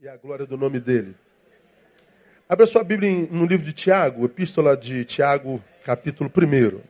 [0.00, 1.12] e a glória do nome dele.
[2.48, 6.80] Abra sua Bíblia no livro de Tiago, epístola de Tiago, capítulo 1.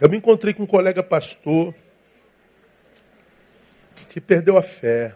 [0.00, 1.72] Eu me encontrei com um colega pastor
[4.08, 5.14] que perdeu a fé.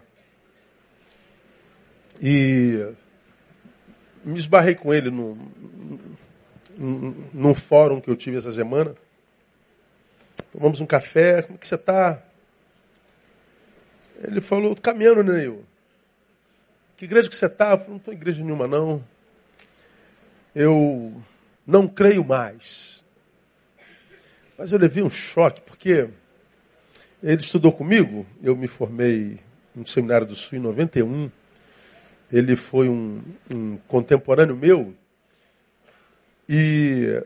[2.23, 2.95] E
[4.25, 5.37] me esbarrei com ele num,
[6.79, 8.95] num, num fórum que eu tive essa semana.
[10.55, 12.23] Tomamos um café, como que você está?
[14.23, 15.65] Ele falou, caminhando, Neil.
[16.97, 17.73] Que igreja que você está?
[17.73, 19.05] Eu falei, não estou em igreja nenhuma, não.
[20.55, 21.21] Eu
[21.67, 23.03] não creio mais.
[24.57, 26.09] Mas eu levei um choque, porque
[27.21, 29.41] ele estudou comigo, eu me formei
[29.75, 31.33] no Seminário do Sul em 91.
[32.31, 34.95] Ele foi um, um contemporâneo meu.
[36.49, 37.25] E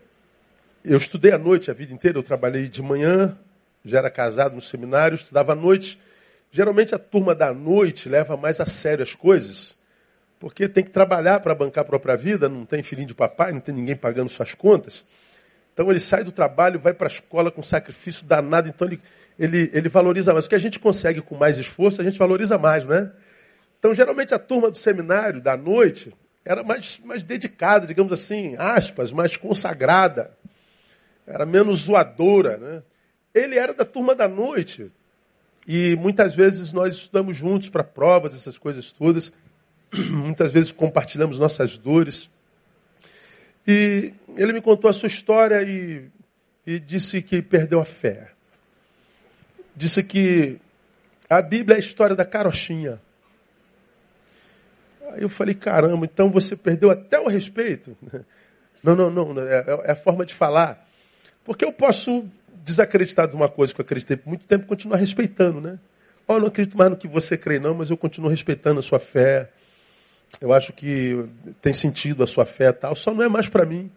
[0.85, 3.37] eu estudei à noite a vida inteira, eu trabalhei de manhã,
[3.85, 5.99] já era casado no seminário, estudava à noite.
[6.51, 9.75] Geralmente a turma da noite leva mais a sério as coisas,
[10.39, 13.61] porque tem que trabalhar para bancar a própria vida, não tem filhinho de papai, não
[13.61, 15.05] tem ninguém pagando suas contas.
[15.75, 19.01] Então ele sai do trabalho, vai para a escola com sacrifício danado, então ele,
[19.39, 20.47] ele, ele valoriza mais.
[20.47, 23.13] O que a gente consegue com mais esforço, a gente valoriza mais, não é?
[23.79, 26.13] Então geralmente a turma do seminário da noite
[26.45, 30.38] era mais, mais dedicada, digamos assim, aspas, mais consagrada
[31.29, 32.57] era menos zoadora.
[32.57, 32.83] Né?
[33.35, 34.91] Ele era da turma da noite.
[35.67, 39.33] E muitas vezes nós estudamos juntos para provas, essas coisas todas.
[40.11, 42.31] Muitas vezes compartilhamos nossas dores.
[43.67, 46.09] E ele me contou a sua história e,
[46.67, 48.31] e disse que perdeu a fé.
[49.77, 50.59] Disse que
[51.29, 52.99] a Bíblia é a história da carochinha.
[55.13, 57.97] Aí eu falei, caramba, então você perdeu até o respeito?
[58.81, 60.88] Não, não, não, é, é a forma de falar.
[61.49, 62.31] Porque eu posso
[62.63, 65.79] desacreditar de uma coisa que eu acreditei por muito tempo e continuar respeitando, né?
[66.27, 68.83] Oh, eu não acredito mais no que você crê, não, mas eu continuo respeitando a
[68.83, 69.49] sua fé.
[70.43, 71.25] Eu acho que
[71.63, 73.91] tem sentido a sua fé tal, só não é mais para mim.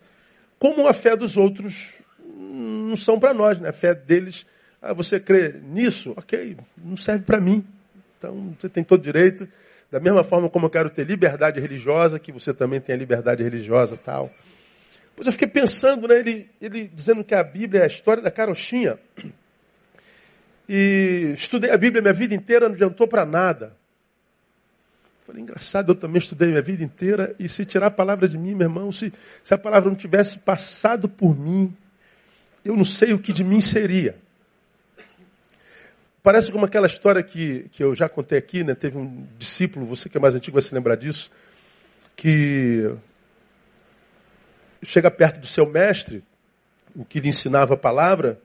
[0.58, 3.68] Como a fé dos outros não são para nós, né?
[3.68, 4.46] A fé deles,
[4.82, 6.14] ah, você crê nisso?
[6.16, 7.66] Ok, não serve para mim.
[8.18, 9.46] Então você tem todo direito.
[9.92, 13.98] Da mesma forma como eu quero ter liberdade religiosa, que você também tem liberdade religiosa
[13.98, 14.32] tal.
[15.16, 18.32] Pois eu fiquei pensando, né, ele, ele dizendo que a Bíblia é a história da
[18.32, 18.98] carochinha.
[20.68, 23.76] E estudei a Bíblia minha vida inteira, não adiantou para nada.
[25.26, 28.56] Falei, engraçado, eu também estudei minha vida inteira, e se tirar a palavra de mim,
[28.56, 29.14] meu irmão, se,
[29.44, 31.76] se a palavra não tivesse passado por mim,
[32.66, 34.16] eu não sei o que de mim seria.
[36.24, 38.76] Parece como aquela história que, que eu já contei aqui, né?
[38.76, 41.32] Teve um discípulo, você que é mais antigo vai se lembrar disso,
[42.16, 42.94] que
[44.84, 46.24] chega perto do seu mestre,
[46.96, 48.40] o que lhe ensinava a palavra,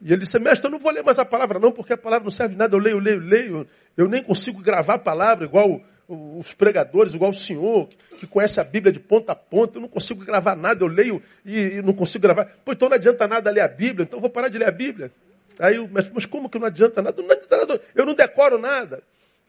[0.00, 2.24] e ele disse, mestre, eu não vou ler mais a palavra não, porque a palavra
[2.24, 6.54] não serve nada, eu leio, leio, leio, eu nem consigo gravar a palavra igual os
[6.54, 7.88] pregadores, igual o senhor,
[8.18, 11.20] que conhece a Bíblia de ponta a ponta, eu não consigo gravar nada, eu leio
[11.44, 12.46] e, não consigo gravar.
[12.64, 14.70] Pô, então não adianta nada ler a Bíblia, então eu vou parar de ler a
[14.70, 15.10] Bíblia.
[15.58, 17.20] Aí o mestre, mas como que não adianta nada?
[17.20, 19.02] Não adianta nada, eu não decoro nada.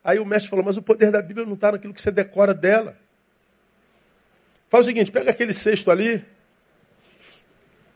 [0.03, 2.53] Aí o mestre falou, mas o poder da Bíblia não está naquilo que você decora
[2.53, 2.97] dela.
[4.69, 6.23] Faz o seguinte, pega aquele cesto ali,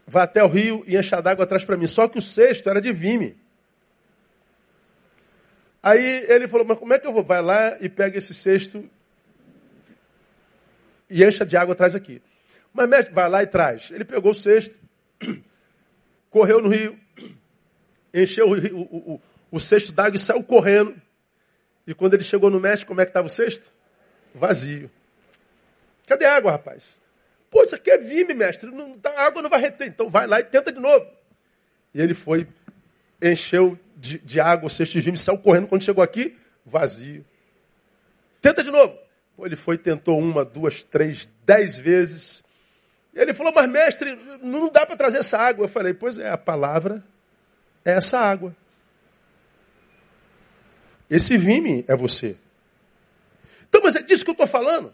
[0.08, 1.88] vai até o rio e encha d'água atrás para mim.
[1.88, 3.38] Só que o cesto era de vime.
[5.84, 7.24] Aí ele falou, mas como é que eu vou?
[7.24, 8.90] Vai lá e pega esse cesto
[11.10, 12.22] e encha de água atrás aqui.
[12.74, 13.92] Mas mestre, vai lá e traz.
[13.92, 14.80] Ele pegou o cesto,
[16.32, 16.98] correu no rio,
[18.12, 21.00] encheu o, o, o, o cesto d'água e saiu correndo.
[21.86, 23.72] E quando ele chegou no mestre, como é que estava o cesto?
[24.34, 24.90] Vazio.
[26.08, 27.00] Cadê a água, rapaz?
[27.50, 28.70] Pô, isso aqui é vime, mestre.
[28.72, 29.88] Não, tá, a água não vai reter.
[29.88, 31.06] Então vai lá e tenta de novo.
[31.94, 32.48] E ele foi,
[33.22, 35.68] encheu de, de água o cesto de vime, saiu correndo.
[35.68, 37.24] Quando chegou aqui, vazio.
[38.42, 38.98] Tenta de novo.
[39.38, 42.44] Pô, ele foi, tentou uma, duas, três, dez vezes.
[43.14, 45.66] E ele falou, mas mestre, não dá para trazer essa água.
[45.66, 47.04] Eu falei, pois é, a palavra
[47.86, 48.56] é essa água.
[51.10, 52.36] Esse vime é você.
[53.70, 54.94] Então, mas é disso que eu estou falando.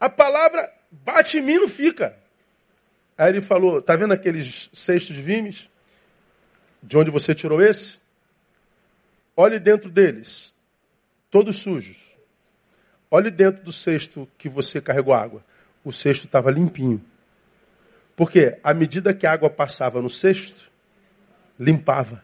[0.00, 2.16] A palavra bate em mim não fica.
[3.16, 5.68] Aí ele falou: Está vendo aqueles cestos de vimes?
[6.82, 7.98] De onde você tirou esse?
[9.36, 10.56] Olhe dentro deles,
[11.30, 12.16] todos sujos.
[13.10, 15.44] Olhe dentro do cesto que você carregou água.
[15.84, 17.02] O cesto estava limpinho.
[18.14, 20.70] Porque à medida que a água passava no cesto,
[21.58, 22.22] limpava.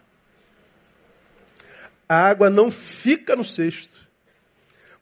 [2.08, 4.06] A água não fica no cesto.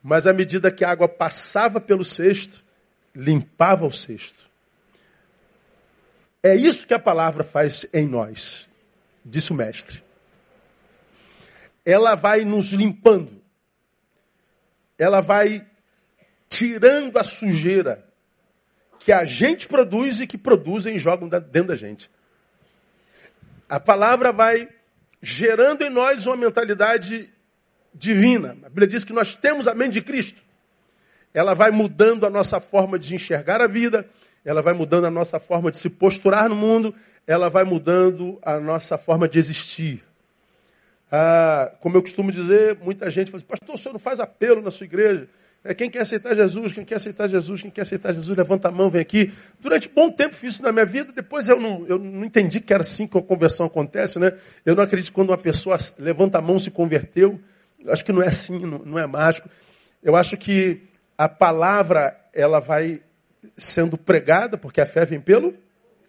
[0.03, 2.62] Mas à medida que a água passava pelo cesto,
[3.15, 4.51] limpava o cesto.
[6.43, 8.69] É isso que a palavra faz em nós.
[9.25, 10.03] disse o mestre.
[11.85, 13.41] Ela vai nos limpando.
[14.99, 15.65] Ela vai
[16.49, 18.05] tirando a sujeira
[18.99, 22.11] que a gente produz e que produzem e jogam dentro da gente.
[23.69, 24.69] A palavra vai
[25.21, 27.33] gerando em nós uma mentalidade
[27.95, 28.57] divina.
[28.65, 30.41] A Bíblia diz que nós temos a mente de Cristo.
[31.35, 34.07] Ela vai mudando a nossa forma de enxergar a vida,
[34.45, 36.95] ela vai mudando a nossa forma de se posturar no mundo,
[37.27, 40.03] ela vai mudando a nossa forma de existir.
[41.11, 44.63] Ah, como eu costumo dizer, muita gente fala assim, pastor, o senhor não faz apelo
[44.63, 45.29] na sua igreja?
[45.65, 48.71] É, quem quer aceitar Jesus, quem quer aceitar Jesus, quem quer aceitar Jesus, levanta a
[48.71, 49.33] mão, vem aqui.
[49.61, 52.75] Durante bom tempo fiz isso na minha vida, depois eu não, eu não entendi que
[52.75, 54.33] era assim que a conversão acontece, né?
[54.67, 57.39] Eu não acredito quando uma pessoa levanta a mão se converteu.
[57.87, 59.49] Acho que não é assim, não, não é mágico.
[60.03, 60.81] Eu acho que
[61.23, 63.01] a palavra, ela vai
[63.57, 65.55] sendo pregada, porque a fé vem pelo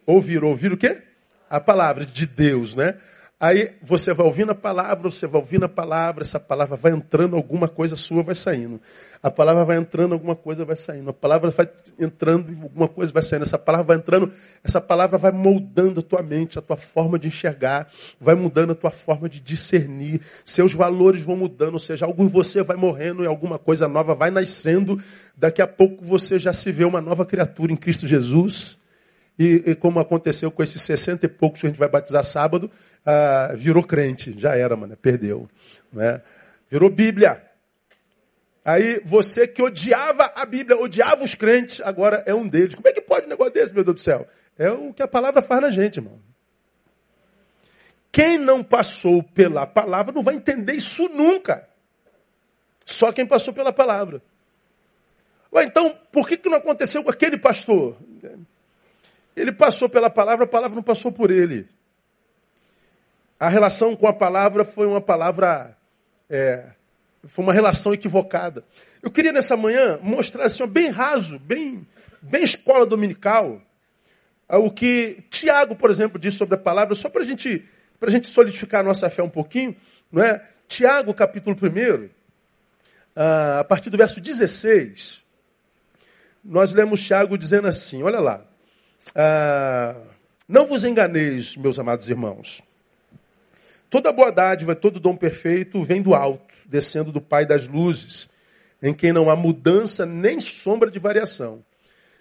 [0.07, 0.43] ouvir.
[0.43, 1.03] Ouvir o quê?
[1.47, 2.97] A palavra de Deus, né?
[3.43, 7.35] Aí você vai ouvindo a palavra, você vai ouvindo a palavra, essa palavra vai entrando,
[7.35, 8.79] alguma coisa sua vai saindo.
[9.21, 11.09] A palavra vai entrando, alguma coisa vai saindo.
[11.09, 11.69] A palavra vai
[11.99, 13.43] entrando, alguma coisa vai saindo.
[13.43, 14.31] Essa palavra vai entrando,
[14.63, 18.75] essa palavra vai moldando a tua mente, a tua forma de enxergar, vai mudando a
[18.75, 20.21] tua forma de discernir.
[20.45, 24.15] Seus valores vão mudando, ou seja, algo em você vai morrendo e alguma coisa nova
[24.15, 24.97] vai nascendo.
[25.35, 28.82] Daqui a pouco você já se vê uma nova criatura em Cristo Jesus.
[29.37, 32.69] E, e como aconteceu com esses 60 e poucos que a gente vai batizar sábado,
[33.05, 34.35] ah, virou crente.
[34.37, 35.49] Já era, mano, perdeu.
[35.91, 36.21] Né?
[36.69, 37.41] Virou Bíblia.
[38.63, 42.75] Aí você que odiava a Bíblia, odiava os crentes, agora é um deles.
[42.75, 44.27] Como é que pode um negócio desse, meu Deus do céu?
[44.57, 46.19] É o que a palavra faz na gente, irmão.
[48.11, 51.67] Quem não passou pela palavra não vai entender isso nunca.
[52.85, 54.21] Só quem passou pela palavra.
[55.51, 57.97] Ué, então, por que, que não aconteceu com aquele pastor?
[59.35, 61.67] Ele passou pela palavra, a palavra não passou por ele.
[63.39, 65.75] A relação com a palavra foi uma palavra,
[66.29, 66.65] é,
[67.27, 68.63] foi uma relação equivocada.
[69.01, 71.85] Eu queria nessa manhã mostrar assim, bem raso, bem,
[72.21, 73.61] bem escola dominical,
[74.47, 77.65] o que Tiago, por exemplo, diz sobre a palavra, só para gente,
[77.99, 79.75] a gente solidificar a nossa fé um pouquinho,
[80.11, 80.45] não é?
[80.67, 82.09] Tiago, capítulo 1,
[83.15, 85.21] ah, a partir do verso 16,
[86.43, 88.45] nós lemos Tiago dizendo assim: olha lá.
[89.15, 89.95] Ah,
[90.47, 92.61] não vos enganeis, meus amados irmãos.
[93.89, 98.29] Toda boa dádiva, todo dom perfeito vem do alto, descendo do Pai das luzes,
[98.81, 101.63] em quem não há mudança nem sombra de variação.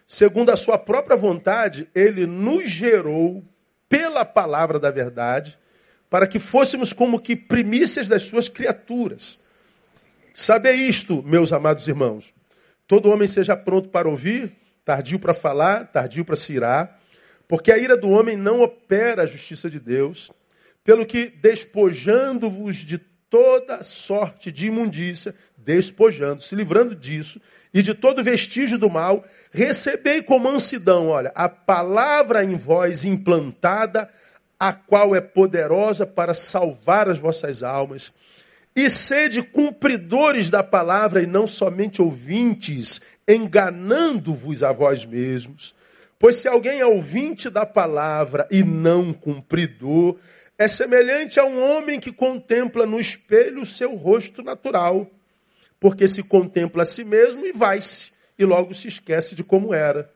[0.06, 3.42] Segundo a sua própria vontade, ele nos gerou
[3.88, 5.58] pela palavra da verdade,
[6.10, 9.38] para que fôssemos como que primícias das suas criaturas.
[10.34, 12.34] Saber isto, meus amados irmãos.
[12.86, 14.52] Todo homem seja pronto para ouvir,
[14.84, 16.98] tardio para falar, tardio para se irar,
[17.46, 20.30] porque a ira do homem não opera a justiça de Deus
[20.84, 27.40] pelo que, despojando-vos de toda sorte de imundícia, despojando, se livrando disso,
[27.72, 34.08] e de todo vestígio do mal, recebei com mansidão, olha, a palavra em vós implantada,
[34.58, 38.12] a qual é poderosa para salvar as vossas almas.
[38.74, 45.74] E sede cumpridores da palavra e não somente ouvintes, enganando-vos a vós mesmos.
[46.18, 50.16] Pois se alguém é ouvinte da palavra e não cumpridor,
[50.56, 55.10] é semelhante a um homem que contempla no espelho o seu rosto natural,
[55.80, 60.08] porque se contempla a si mesmo e vai-se, e logo se esquece de como era.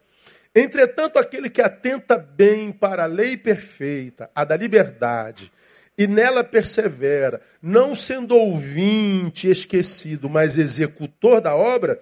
[0.54, 5.52] Entretanto, aquele que atenta bem para a lei perfeita, a da liberdade,
[5.98, 12.00] e nela persevera, não sendo ouvinte esquecido, mas executor da obra,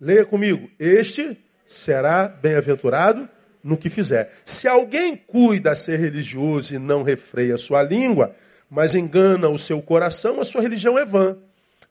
[0.00, 3.28] leia comigo: este será bem-aventurado
[3.62, 4.32] no que fizer.
[4.44, 8.34] Se alguém cuida a ser religioso e não refreia sua língua,
[8.70, 11.36] mas engana o seu coração, a sua religião é vã.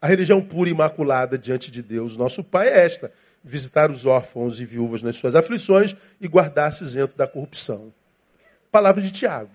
[0.02, 3.12] A religião pura e imaculada diante de Deus, nosso Pai, é esta:
[3.44, 7.94] visitar os órfãos e viúvas nas suas aflições e guardar-se isento da corrupção.
[8.72, 9.52] Palavra de Tiago.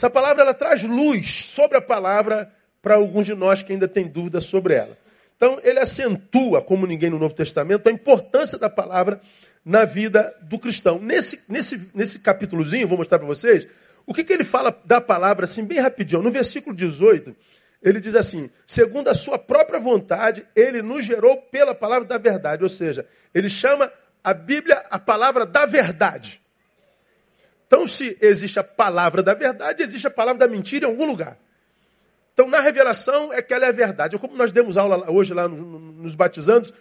[0.00, 4.08] Essa palavra ela traz luz sobre a palavra para alguns de nós que ainda têm
[4.08, 4.96] dúvidas sobre ela.
[5.36, 9.20] Então, ele acentua, como ninguém no Novo Testamento, a importância da palavra
[9.62, 10.98] na vida do cristão.
[10.98, 13.68] Nesse, nesse, nesse capítulozinho, vou mostrar para vocês,
[14.06, 16.22] o que, que ele fala da palavra, assim, bem rapidinho.
[16.22, 17.36] No versículo 18,
[17.82, 22.62] ele diz assim: segundo a sua própria vontade, ele nos gerou pela palavra da verdade.
[22.62, 23.92] Ou seja, ele chama
[24.24, 26.40] a Bíblia a palavra da verdade.
[27.70, 31.38] Então, se existe a palavra da verdade, existe a palavra da mentira em algum lugar.
[32.32, 34.18] Então, na revelação é que ela é a verdade.
[34.18, 36.74] Como nós demos aula hoje lá nos batizandos,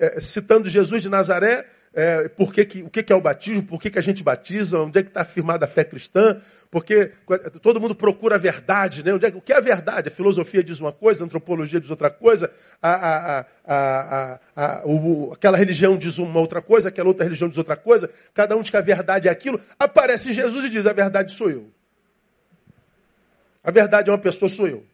[0.00, 3.62] é, citando Jesus de Nazaré, é, por que que, o que, que é o batismo,
[3.62, 7.12] por que, que a gente batiza, onde é que está afirmada a fé cristã, porque
[7.60, 9.12] todo mundo procura a verdade, né?
[9.12, 10.08] Onde é, o que é a verdade?
[10.08, 15.58] A filosofia diz uma coisa, a antropologia diz outra coisa, a, a, a, o, aquela
[15.58, 18.76] religião diz uma outra coisa, aquela outra religião diz outra coisa, cada um diz que
[18.78, 19.60] a verdade é aquilo.
[19.78, 21.70] Aparece Jesus e diz: a verdade sou eu.
[23.62, 24.91] A verdade é uma pessoa, sou eu.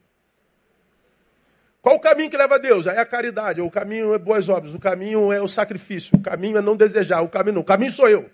[1.89, 2.87] Qual o caminho que leva a Deus?
[2.87, 6.59] É a caridade, o caminho é boas obras, o caminho é o sacrifício, o caminho
[6.59, 7.63] é não desejar, o caminho não.
[7.63, 8.31] O caminho sou eu.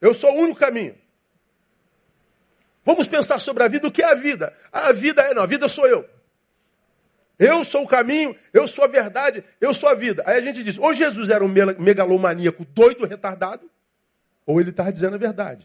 [0.00, 0.98] Eu sou o único caminho.
[2.84, 4.52] Vamos pensar sobre a vida, o que é a vida?
[4.72, 6.04] A vida é, não, a vida sou eu.
[7.38, 10.24] Eu sou o caminho, eu sou a verdade, eu sou a vida.
[10.26, 11.48] Aí a gente diz, ou Jesus era um
[11.78, 13.70] megalomaníaco doido, retardado,
[14.44, 15.64] ou ele estava dizendo a verdade.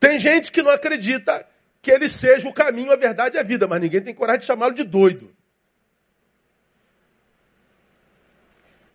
[0.00, 1.46] Tem gente que não acredita
[1.88, 4.44] que ele seja o caminho, a verdade e a vida, mas ninguém tem coragem de
[4.44, 5.34] chamá-lo de doido.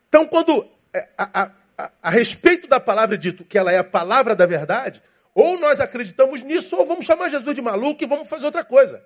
[0.07, 3.83] Então, quando é, a, a, a, a, respeito da palavra dito que ela é a
[3.83, 5.01] palavra da verdade,
[5.33, 9.03] ou nós acreditamos nisso, ou vamos chamar Jesus de maluco e vamos fazer outra coisa.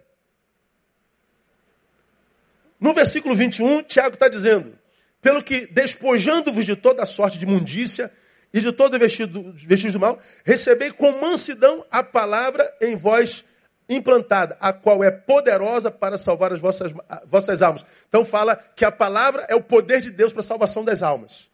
[2.78, 4.78] No versículo 21, Tiago está dizendo:
[5.22, 8.12] Pelo que, despojando-vos de toda sorte de imundícia
[8.54, 13.46] e de todo vestido, vestido de mal, recebei com mansidão a palavra em vós
[13.90, 16.92] implantada, a qual é poderosa para salvar as vossas,
[17.26, 17.86] vossas almas.
[18.08, 21.50] Então fala que a palavra é o poder de Deus para a salvação das almas.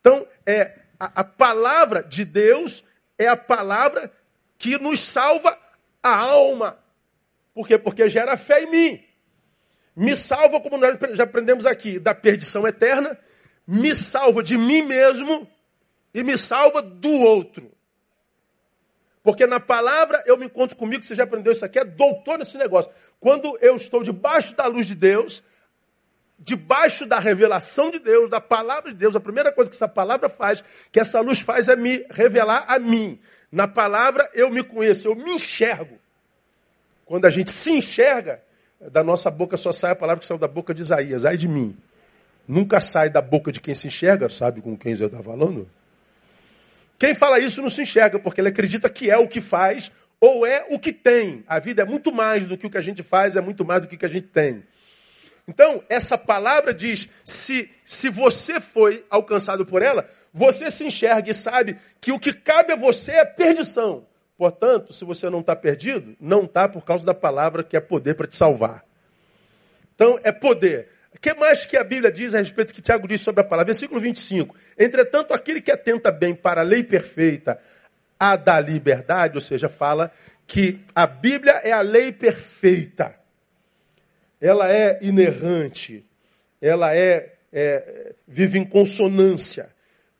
[0.00, 2.84] Então, é a, a palavra de Deus
[3.18, 4.10] é a palavra
[4.58, 5.58] que nos salva
[6.02, 6.78] a alma.
[7.54, 7.78] Por quê?
[7.78, 9.04] Porque gera fé em mim.
[9.94, 13.18] Me salva, como nós já aprendemos aqui, da perdição eterna,
[13.66, 15.48] me salva de mim mesmo
[16.12, 17.72] e me salva do outro.
[19.26, 22.56] Porque na palavra eu me encontro comigo, você já aprendeu isso aqui, é doutor nesse
[22.56, 22.92] negócio.
[23.18, 25.42] Quando eu estou debaixo da luz de Deus,
[26.38, 30.28] debaixo da revelação de Deus, da palavra de Deus, a primeira coisa que essa palavra
[30.28, 33.18] faz, que essa luz faz, é me revelar a mim.
[33.50, 35.98] Na palavra eu me conheço, eu me enxergo.
[37.04, 38.40] Quando a gente se enxerga,
[38.92, 41.48] da nossa boca só sai a palavra que saiu da boca de Isaías, ai de
[41.48, 41.76] mim.
[42.46, 45.68] Nunca sai da boca de quem se enxerga, sabe com quem eu está falando?
[46.98, 50.46] Quem fala isso não se enxerga, porque ele acredita que é o que faz ou
[50.46, 51.44] é o que tem.
[51.46, 53.82] A vida é muito mais do que o que a gente faz, é muito mais
[53.82, 54.64] do que o que a gente tem.
[55.48, 61.34] Então, essa palavra diz: se, se você foi alcançado por ela, você se enxerga e
[61.34, 64.06] sabe que o que cabe a você é perdição.
[64.36, 68.14] Portanto, se você não está perdido, não está por causa da palavra que é poder
[68.14, 68.84] para te salvar.
[69.94, 70.90] Então, é poder.
[71.16, 73.72] O que mais que a Bíblia diz a respeito que Tiago diz sobre a palavra?
[73.72, 74.54] Versículo 25.
[74.78, 77.58] Entretanto, aquele que atenta bem para a lei perfeita,
[78.18, 80.12] a da liberdade, ou seja, fala
[80.46, 83.14] que a Bíblia é a lei perfeita
[84.40, 86.04] ela é inerrante,
[86.60, 89.68] ela é, é vive em consonância,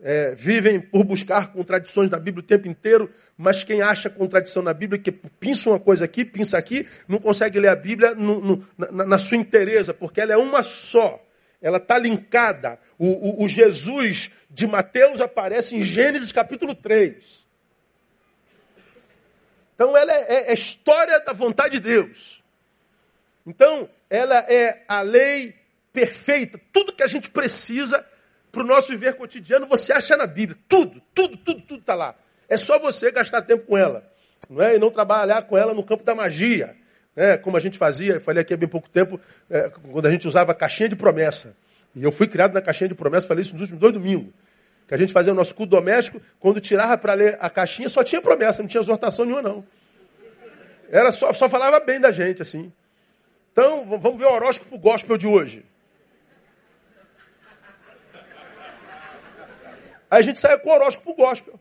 [0.01, 4.75] é, vivem por buscar contradições da Bíblia o tempo inteiro, mas quem acha contradição na
[4.75, 8.69] Bíblia, que pinça uma coisa aqui, pinça aqui, não consegue ler a Bíblia no, no,
[8.77, 11.23] na, na, sua inteireza, porque ela é uma só.
[11.63, 12.79] Ela está linkada.
[12.99, 17.47] O, o, o Jesus de Mateus aparece em Gênesis capítulo 3.
[19.75, 22.43] Então ela é, é, é história da vontade de Deus.
[23.47, 25.55] Então, ela é a lei
[25.93, 26.61] perfeita.
[26.73, 28.05] Tudo que a gente precisa
[28.57, 30.59] para o nosso viver cotidiano, você acha na Bíblia.
[30.67, 32.15] Tudo, tudo, tudo, tudo está lá.
[32.49, 34.03] É só você gastar tempo com ela.
[34.49, 34.77] Não é?
[34.77, 36.75] E não trabalhar com ela no campo da magia.
[37.15, 37.37] Né?
[37.37, 39.21] Como a gente fazia, eu falei aqui há bem pouco tempo,
[39.51, 41.55] é, quando a gente usava a caixinha de promessa.
[41.95, 44.33] E eu fui criado na caixinha de promessa, falei isso nos últimos dois domingos.
[44.89, 48.03] Que a gente fazia o nosso culto doméstico, quando tirava para ler a caixinha, só
[48.03, 49.65] tinha promessa, não tinha exortação nenhuma, não.
[50.89, 52.73] Era só, só falava bem da gente, assim.
[53.53, 55.63] Então, vamos ver o horóscopo gospel de hoje.
[60.11, 61.59] Aí a gente sai com o horóscopo gospel.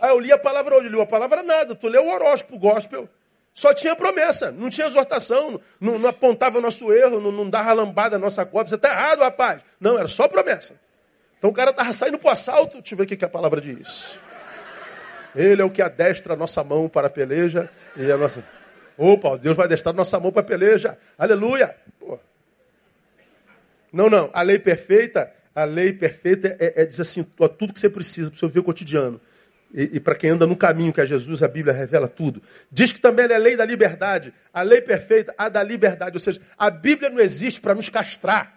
[0.00, 1.74] Aí eu li a palavra hoje, li a palavra nada.
[1.74, 3.08] Tu leu o horóscopo gospel.
[3.54, 8.16] Só tinha promessa, não tinha exortação, não, não apontava nosso erro, não, não dava lambada
[8.16, 8.68] na nossa cova.
[8.68, 9.60] Você está errado, rapaz.
[9.80, 10.74] Não, era só promessa.
[11.38, 12.78] Então o cara estava saindo para o assalto.
[12.78, 14.20] Deixa eu ver o que, que a palavra diz.
[15.34, 18.44] Ele é o que adestra a nossa mão para a peleja e a nossa.
[18.96, 20.98] Opa, Deus vai destar nossa mão para peleja.
[21.18, 21.74] Aleluia.
[21.98, 22.18] Pô.
[23.92, 24.30] Não, não.
[24.32, 27.24] A lei perfeita, a lei perfeita é, é dizer assim,
[27.58, 29.20] tudo que você precisa para o seu viver cotidiano.
[29.74, 32.40] E, e para quem anda no caminho que é Jesus, a Bíblia revela tudo.
[32.70, 34.32] Diz que também é a lei da liberdade.
[34.54, 36.14] A lei perfeita, a da liberdade.
[36.14, 38.56] Ou seja, a Bíblia não existe para nos castrar.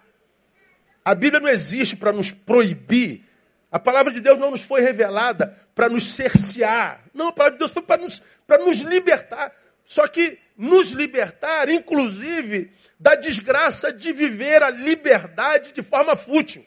[1.04, 3.24] A Bíblia não existe para nos proibir.
[3.70, 7.02] A palavra de Deus não nos foi revelada para nos cercear.
[7.12, 9.52] Não, a palavra de Deus foi para nos, nos libertar.
[9.84, 16.64] Só que nos libertar, inclusive, da desgraça de viver a liberdade de forma fútil.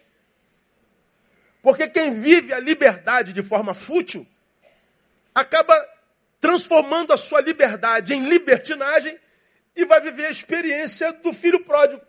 [1.65, 4.24] Porque quem vive a liberdade de forma fútil
[5.34, 5.74] acaba
[6.39, 9.19] transformando a sua liberdade em libertinagem
[9.75, 12.00] e vai viver a experiência do filho pródigo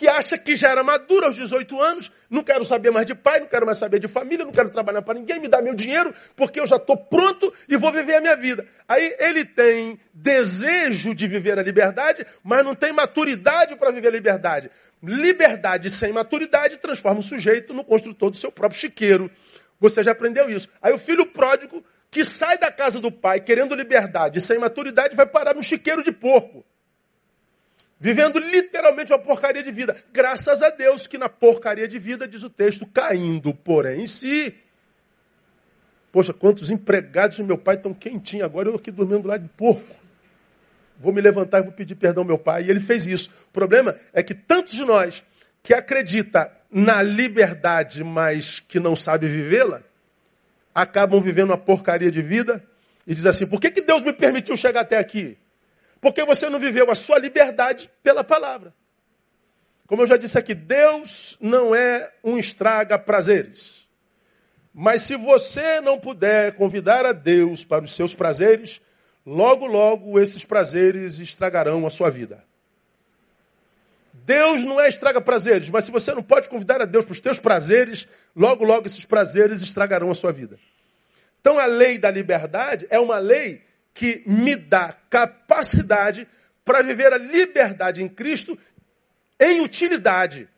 [0.00, 3.38] que acha que já era maduro aos 18 anos, não quero saber mais de pai,
[3.38, 6.14] não quero mais saber de família, não quero trabalhar para ninguém, me dá meu dinheiro,
[6.34, 8.66] porque eu já estou pronto e vou viver a minha vida.
[8.88, 14.12] Aí ele tem desejo de viver a liberdade, mas não tem maturidade para viver a
[14.12, 14.70] liberdade.
[15.02, 19.30] Liberdade sem maturidade transforma o sujeito no construtor do seu próprio chiqueiro.
[19.78, 20.66] Você já aprendeu isso.
[20.80, 25.26] Aí o filho pródigo, que sai da casa do pai querendo liberdade sem maturidade, vai
[25.26, 26.64] parar no chiqueiro de porco.
[28.02, 29.94] Vivendo literalmente uma porcaria de vida.
[30.10, 34.54] Graças a Deus que na porcaria de vida, diz o texto, caindo, porém, em si.
[36.10, 39.94] Poxa, quantos empregados do meu pai estão quentinhos agora, eu aqui dormindo lá de porco.
[40.98, 42.64] Vou me levantar e vou pedir perdão ao meu pai.
[42.64, 43.30] E ele fez isso.
[43.48, 45.22] O problema é que tantos de nós
[45.62, 49.82] que acredita na liberdade, mas que não sabe vivê-la,
[50.74, 52.64] acabam vivendo uma porcaria de vida
[53.06, 55.36] e diz assim: por que, que Deus me permitiu chegar até aqui?
[56.00, 58.74] Porque você não viveu a sua liberdade pela palavra.
[59.86, 63.88] Como eu já disse aqui, Deus não é um estraga prazeres.
[64.72, 68.80] Mas se você não puder convidar a Deus para os seus prazeres,
[69.26, 72.44] logo, logo esses prazeres estragarão a sua vida.
[74.12, 77.20] Deus não é estraga prazeres, mas se você não pode convidar a Deus para os
[77.20, 80.56] teus prazeres, logo, logo esses prazeres estragarão a sua vida.
[81.40, 86.26] Então a lei da liberdade é uma lei que me dá capacidade
[86.64, 88.58] para viver a liberdade em Cristo
[89.40, 90.48] em utilidade.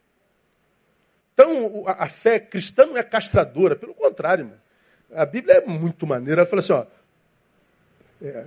[1.32, 4.60] Então, a, fé cristã não é castradora, pelo contrário, irmão.
[5.14, 6.42] A Bíblia é muito maneira.
[6.42, 6.86] Ela fala assim: ó,
[8.20, 8.46] é,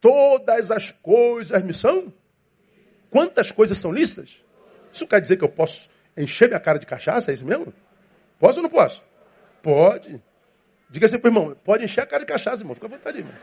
[0.00, 2.12] todas as coisas me são.
[3.10, 4.42] Quantas coisas são listas?
[4.90, 7.30] Isso quer dizer que eu posso encher minha cara de cachaça?
[7.30, 7.72] É isso mesmo?
[8.38, 9.02] Posso ou não posso?
[9.62, 10.22] Pode.
[10.88, 12.74] Diga assim para o irmão: pode encher a cara de cachaça, irmão.
[12.74, 13.34] Fica à vontade, irmão.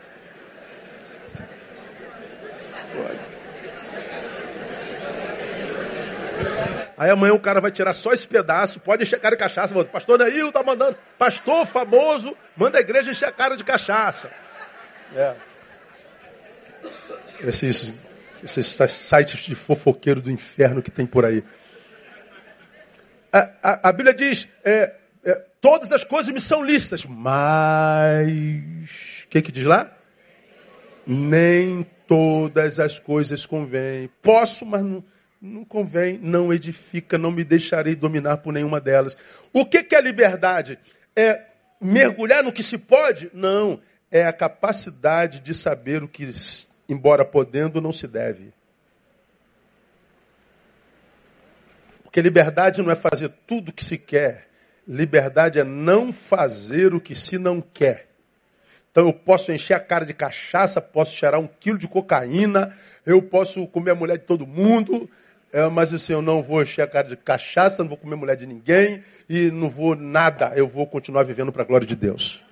[7.00, 9.85] Aí amanhã o cara vai tirar só esse pedaço, pode encher a cara de cachaça.
[9.85, 14.29] Pastor Neil tá mandando, pastor famoso, manda a igreja encher a cara de cachaça.
[15.16, 15.33] É.
[17.40, 17.94] Esses,
[18.44, 21.42] esses sites de fofoqueiro do inferno que tem por aí.
[23.31, 29.24] A, a, a Bíblia diz: é, é, todas as coisas me são lícitas, mas.
[29.24, 29.90] O que, que diz lá?
[31.07, 34.09] Nem todas as coisas convêm.
[34.22, 35.01] Posso, mas não
[35.41, 39.17] não convém, não edifica, não me deixarei dominar por nenhuma delas.
[39.53, 40.77] O que, que é liberdade?
[41.15, 41.45] É
[41.79, 43.29] mergulhar no que se pode?
[43.33, 43.79] Não.
[44.11, 46.31] É a capacidade de saber o que,
[46.89, 48.51] embora podendo, não se deve.
[52.03, 54.47] Porque liberdade não é fazer tudo o que se quer.
[54.87, 58.07] Liberdade é não fazer o que se não quer.
[58.91, 62.75] Então eu posso encher a cara de cachaça, posso cheirar um quilo de cocaína,
[63.05, 65.07] eu posso comer a mulher de todo mundo,
[65.51, 68.38] é, mas assim, eu não vou encher a cara de cachaça, não vou comer mulher
[68.38, 70.51] de ninguém e não vou nada.
[70.55, 72.46] Eu vou continuar vivendo para a glória de Deus.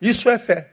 [0.00, 0.70] Isso é fé.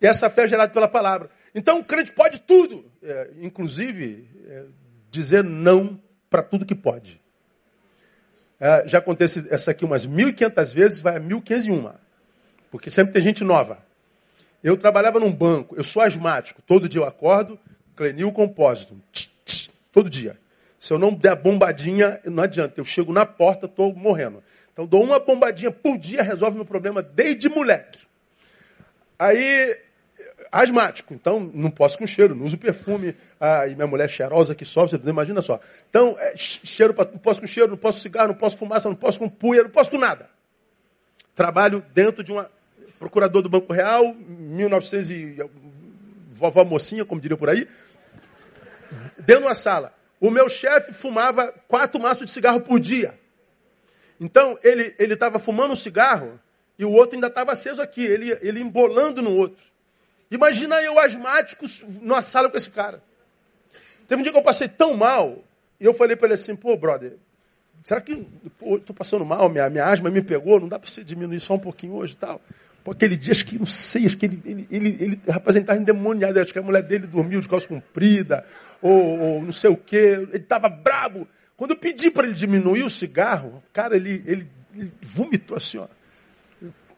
[0.00, 1.28] E essa fé é gerada pela palavra.
[1.54, 4.64] Então o crente pode tudo, é, inclusive é,
[5.10, 7.20] dizer não para tudo que pode.
[8.60, 11.94] É, já acontece essa aqui umas 1.500 vezes, vai a 1.501.
[12.70, 13.78] Porque sempre tem gente nova.
[14.62, 16.62] Eu trabalhava num banco, eu sou asmático.
[16.62, 17.58] Todo dia eu acordo,
[17.96, 19.00] clenil compósito.
[19.98, 20.38] Todo dia.
[20.78, 22.80] Se eu não der a bombadinha, não adianta.
[22.80, 24.40] Eu chego na porta, estou morrendo.
[24.72, 27.98] Então dou uma bombadinha por dia, resolve meu problema desde moleque.
[29.18, 29.76] Aí,
[30.52, 31.12] asmático.
[31.12, 33.12] Então não posso com cheiro, não uso perfume.
[33.40, 35.58] Ah, e minha mulher é cheirosa que sobe, você imagina só.
[35.90, 38.88] Então, é, cheiro, não posso com cheiro, não posso com cigarro, não posso com fumaça,
[38.88, 40.30] não posso com punha, não posso com nada.
[41.34, 42.48] Trabalho dentro de uma
[43.00, 45.36] procurador do Banco Real, 1900 e
[46.38, 47.66] vovó mocinha, como diria por aí,
[49.28, 49.92] dentro de uma sala.
[50.18, 53.14] O meu chefe fumava quatro maços de cigarro por dia.
[54.18, 56.40] Então, ele estava fumando um cigarro
[56.78, 59.62] e o outro ainda estava aceso aqui, ele, ele embolando no outro.
[60.30, 61.66] Imagina eu asmático
[62.00, 63.02] numa sala com esse cara.
[64.08, 65.38] Teve um dia que eu passei tão mal,
[65.78, 67.12] e eu falei para ele assim, pô, brother,
[67.84, 68.26] será que
[68.76, 71.58] estou passando mal, minha, minha asma me pegou, não dá para você diminuir só um
[71.58, 72.40] pouquinho hoje e tal?
[72.82, 75.64] Pô, aquele dia, acho que, não sei, acho que ele, ele, ele, ele rapaz, ele
[75.64, 78.44] estava endemoniado, acho que a mulher dele dormiu de calça comprida,
[78.80, 81.26] ou, ou não sei o quê, ele estava brabo.
[81.56, 85.88] Quando eu pedi para ele diminuir o cigarro, cara, ele, ele, ele vomitou assim, ó.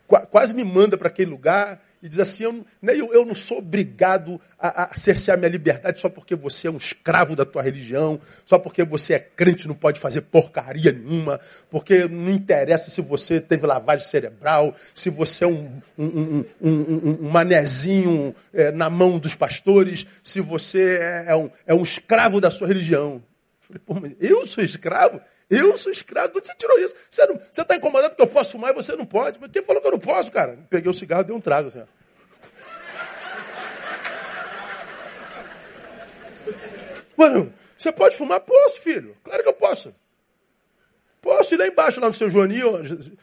[0.06, 3.58] Quase me manda para aquele lugar e diz assim: eu, né, eu, eu não sou
[3.58, 8.20] obrigado a, a cercear minha liberdade só porque você é um escravo da tua religião,
[8.44, 11.38] só porque você é crente não pode fazer porcaria nenhuma,
[11.70, 17.28] porque não interessa se você teve lavagem cerebral, se você é um, um, um, um
[17.30, 22.50] manezinho é, na mão dos pastores, se você é, é, um, é um escravo da
[22.50, 23.22] sua religião.
[23.70, 25.20] Eu falei, pô, eu sou escravo?
[25.50, 26.32] Eu sou escravo.
[26.36, 26.94] Onde você tirou isso?
[27.10, 27.22] Você
[27.60, 29.38] está incomodado porque eu posso fumar e você não pode.
[29.40, 30.56] Mas quem falou que eu não posso, cara?
[30.70, 31.68] Peguei o cigarro e dei um trago.
[31.68, 31.82] Assim,
[37.16, 38.40] Mano, você pode fumar?
[38.40, 39.16] Posso, filho.
[39.24, 39.94] Claro que eu posso.
[41.20, 42.80] Posso ir lá embaixo, lá no seu Joanil,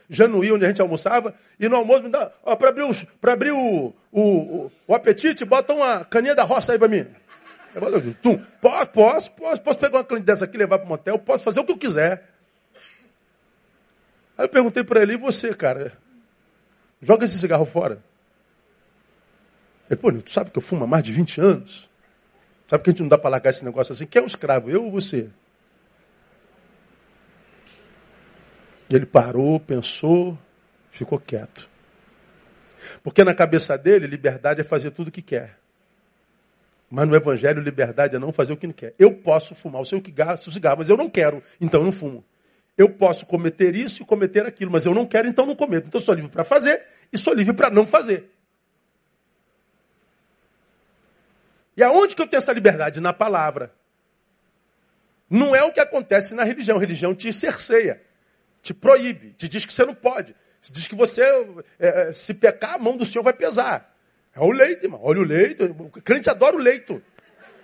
[0.08, 3.52] Januí, onde a gente almoçava, e no almoço me dá, ó, para abrir, os, abrir
[3.52, 7.08] o, o, o, o, apetite, bota uma caninha da roça aí para mim.
[8.22, 8.38] Tum.
[8.62, 11.60] Posso, posso, posso, posso pegar uma caneta dessa aqui levar para o motel, posso fazer
[11.60, 12.24] o que eu quiser.
[14.38, 15.98] Aí eu perguntei para ele, e você, cara?
[17.02, 18.00] Joga esse cigarro fora.
[19.90, 21.90] Ele, pô, tu sabe que eu fumo há mais de 20 anos?
[22.70, 24.06] Sabe que a gente não dá para largar esse negócio assim?
[24.06, 25.30] Quem é o escravo, eu ou você?
[28.90, 30.38] E ele parou, pensou,
[30.92, 31.70] ficou quieto.
[33.04, 35.58] Porque na cabeça dele, liberdade é fazer tudo o que quer.
[36.90, 38.94] Mas no Evangelho, liberdade é não fazer o que não quer.
[38.98, 40.02] Eu posso fumar o seu
[40.52, 42.24] cigarro, mas eu não quero, então eu não fumo.
[42.78, 45.88] Eu posso cometer isso e cometer aquilo, mas eu não quero, então não cometo.
[45.88, 48.32] Então eu sou livre para fazer e sou livre para não fazer.
[51.76, 53.00] E aonde que eu tenho essa liberdade?
[53.02, 53.74] Na palavra.
[55.30, 56.78] Não é o que acontece na religião.
[56.78, 58.02] A religião te cerceia,
[58.62, 60.36] te proíbe, te diz que você não pode.
[60.72, 61.22] Diz que você,
[61.80, 63.96] é, é, se pecar, a mão do Senhor vai pesar.
[64.38, 65.00] É o leite, irmão.
[65.04, 65.64] Olha o leite.
[65.64, 67.02] O crente adora o leito.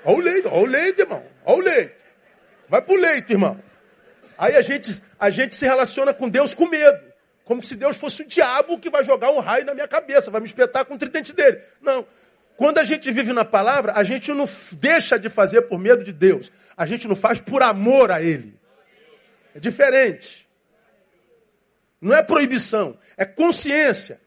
[0.03, 1.23] Olha o leito, olha o leite, irmão.
[1.45, 1.95] Olha o leite.
[2.67, 3.61] Vai pro leito, irmão.
[4.37, 6.99] Aí a gente, a gente se relaciona com Deus com medo.
[7.45, 10.41] Como se Deus fosse o diabo que vai jogar um raio na minha cabeça, vai
[10.41, 11.59] me espetar com o tridente dele.
[11.79, 12.05] Não.
[12.57, 16.11] Quando a gente vive na palavra, a gente não deixa de fazer por medo de
[16.11, 16.51] Deus.
[16.75, 18.59] A gente não faz por amor a Ele.
[19.53, 20.47] É diferente.
[22.01, 24.19] Não é proibição, é consciência.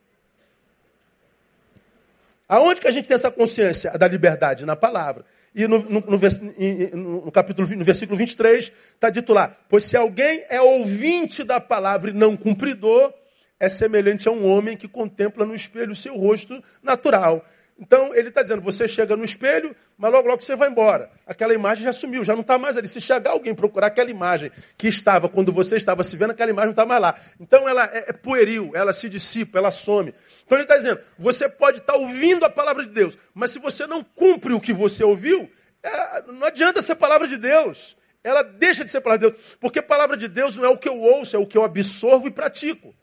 [2.48, 4.64] Aonde que a gente tem essa consciência da liberdade?
[4.64, 5.24] Na palavra.
[5.54, 10.44] E no, no, no, no capítulo, no versículo 23, está dito lá: Pois se alguém
[10.48, 13.12] é ouvinte da palavra e não cumpridor,
[13.58, 17.44] é semelhante a um homem que contempla no espelho o seu rosto natural.
[17.78, 21.10] Então ele está dizendo: você chega no espelho, mas logo, logo você vai embora.
[21.26, 22.88] Aquela imagem já sumiu, já não está mais ali.
[22.88, 26.66] Se chegar alguém procurar aquela imagem que estava quando você estava se vendo, aquela imagem
[26.66, 27.14] não está mais lá.
[27.38, 30.14] Então ela é, é pueril, ela se dissipa, ela some.
[30.46, 33.58] Então ele está dizendo: você pode estar tá ouvindo a palavra de Deus, mas se
[33.58, 35.50] você não cumpre o que você ouviu,
[35.82, 37.96] é, não adianta ser palavra de Deus.
[38.22, 39.56] Ela deixa de ser palavra de Deus.
[39.60, 42.26] Porque palavra de Deus não é o que eu ouço, é o que eu absorvo
[42.26, 42.94] e pratico.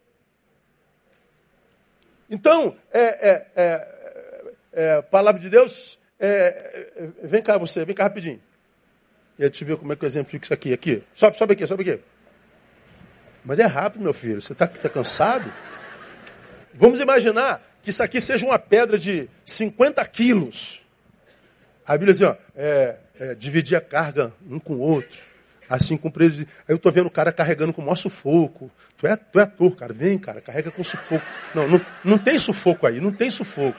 [2.30, 6.00] Então, é, é, é, é palavra de Deus.
[6.20, 8.42] É, vem cá você, vem cá rapidinho.
[9.38, 10.74] E te ver como é que eu exemplifico isso aqui.
[10.74, 11.04] Aqui.
[11.14, 12.04] Sobe, sobe aqui, sobe aqui.
[13.46, 14.42] Mas é rápido, meu filho.
[14.42, 15.52] Você está tá cansado?
[16.76, 20.82] Vamos imaginar que isso aqui seja uma pedra de 50 quilos.
[21.86, 25.20] A Bíblia diz, ó, é, é, dividir a carga um com o outro.
[25.70, 26.40] Assim cumprido.
[26.40, 28.72] Aí eu estou vendo o cara carregando com o maior sufoco.
[28.98, 29.94] Tu é, tu é ator, cara.
[29.94, 31.26] Vem, cara, carrega com sufoco.
[31.54, 33.78] Não, não, não tem sufoco aí, não tem sufoco.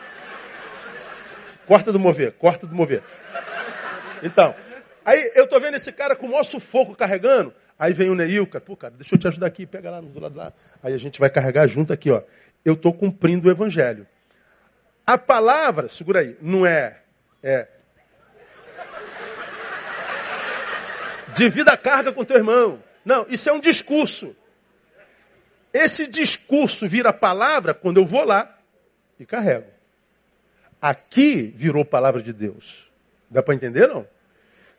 [1.67, 3.03] Corta do mover, corta do mover.
[4.23, 4.55] Então,
[5.05, 7.55] aí eu estou vendo esse cara com o maior sufoco carregando.
[7.79, 10.21] Aí vem o Neil, cara, pô, cara, deixa eu te ajudar aqui, pega lá do
[10.21, 10.53] lado lá.
[10.83, 12.23] Aí a gente vai carregar junto aqui, ó
[12.65, 14.07] eu estou cumprindo o evangelho.
[15.07, 17.03] A palavra, segura aí, não é,
[17.43, 17.69] é
[21.35, 22.83] divida a carga com teu irmão.
[23.05, 24.35] Não, isso é um discurso.
[25.73, 28.59] Esse discurso vira palavra quando eu vou lá
[29.19, 29.67] e carrego.
[30.81, 32.91] Aqui virou palavra de Deus.
[33.29, 34.07] Dá para entender, não?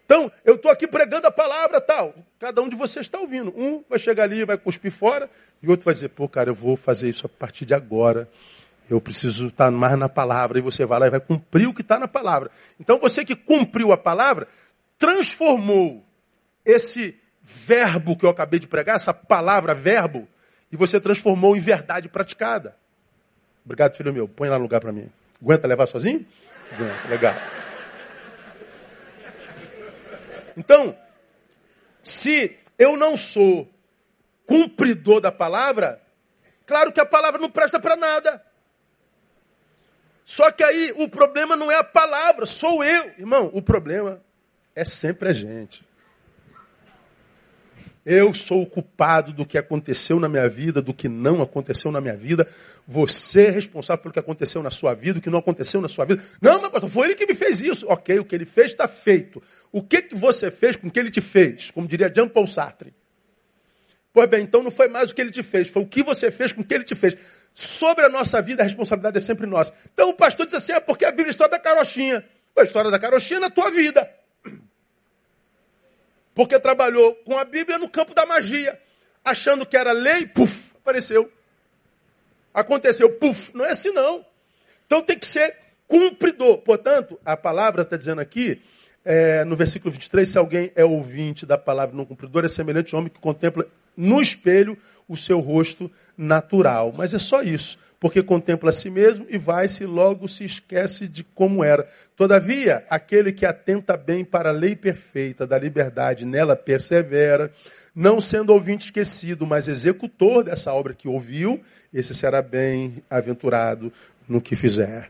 [0.06, 2.14] Então, eu estou aqui pregando a palavra tal.
[2.40, 3.52] Cada um de vocês está ouvindo.
[3.58, 5.30] Um vai chegar ali, vai cuspir fora,
[5.62, 8.30] e outro vai dizer, pô, cara, eu vou fazer isso a partir de agora.
[8.88, 10.60] Eu preciso estar mais na palavra.
[10.60, 12.52] E você vai lá e vai cumprir o que está na palavra.
[12.80, 14.48] Então, você que cumpriu a palavra,
[14.98, 16.06] transformou
[16.64, 20.28] esse verbo que eu acabei de pregar, essa palavra verbo,
[20.72, 22.76] e você transformou em verdade praticada.
[23.64, 24.28] Obrigado, filho meu.
[24.28, 25.10] Põe lá no lugar para mim.
[25.42, 26.24] Aguenta levar sozinho?
[26.72, 27.34] Aguenta, legal.
[30.58, 30.98] Então,
[32.04, 33.70] se eu não sou
[34.46, 36.02] cumpridor da palavra,
[36.66, 38.44] claro que a palavra não presta para nada.
[40.24, 43.06] Só que aí o problema não é a palavra, sou eu.
[43.20, 44.22] Irmão, o problema
[44.76, 45.85] é sempre a gente.
[48.06, 52.00] Eu sou o culpado do que aconteceu na minha vida, do que não aconteceu na
[52.00, 52.48] minha vida.
[52.88, 56.06] Você é responsável pelo que aconteceu na sua vida, o que não aconteceu na sua
[56.06, 56.22] vida.
[56.40, 57.88] Não, mas pastor, foi ele que me fez isso.
[57.90, 59.42] Ok, o que ele fez está feito.
[59.72, 61.72] O que, que você fez com o que ele te fez?
[61.72, 62.94] Como diria Jean Paul Sartre.
[64.14, 66.32] Pois bem, então não foi mais o que ele te fez, foi o que você
[66.32, 67.18] fez com o que ele te fez.
[67.56, 69.74] Sobre a nossa vida, a responsabilidade é sempre nossa.
[69.94, 72.24] Então o pastor diz assim: é porque a Bíblia é a história da carochinha.
[72.56, 74.10] A história da carochinha é na tua vida.
[76.36, 78.80] Porque trabalhou com a Bíblia no campo da magia.
[79.24, 81.32] Achando que era lei, puf, apareceu.
[82.54, 83.56] Aconteceu, puf.
[83.56, 84.24] Não é assim não.
[84.86, 85.56] Então tem que ser
[85.88, 86.60] cumpridor.
[86.60, 88.62] Portanto, a palavra está dizendo aqui,
[89.04, 93.00] é, no versículo 23, se alguém é ouvinte da palavra não cumpridor, é semelhante ao
[93.00, 96.94] homem que contempla no espelho o seu rosto natural.
[96.96, 101.24] Mas é só isso porque contempla a si mesmo e vai-se logo se esquece de
[101.24, 101.88] como era.
[102.16, 107.52] Todavia, aquele que atenta bem para a lei perfeita da liberdade, nela persevera,
[107.96, 111.60] não sendo ouvinte esquecido, mas executor dessa obra que ouviu,
[111.92, 113.92] esse será bem-aventurado
[114.28, 115.10] no que fizer.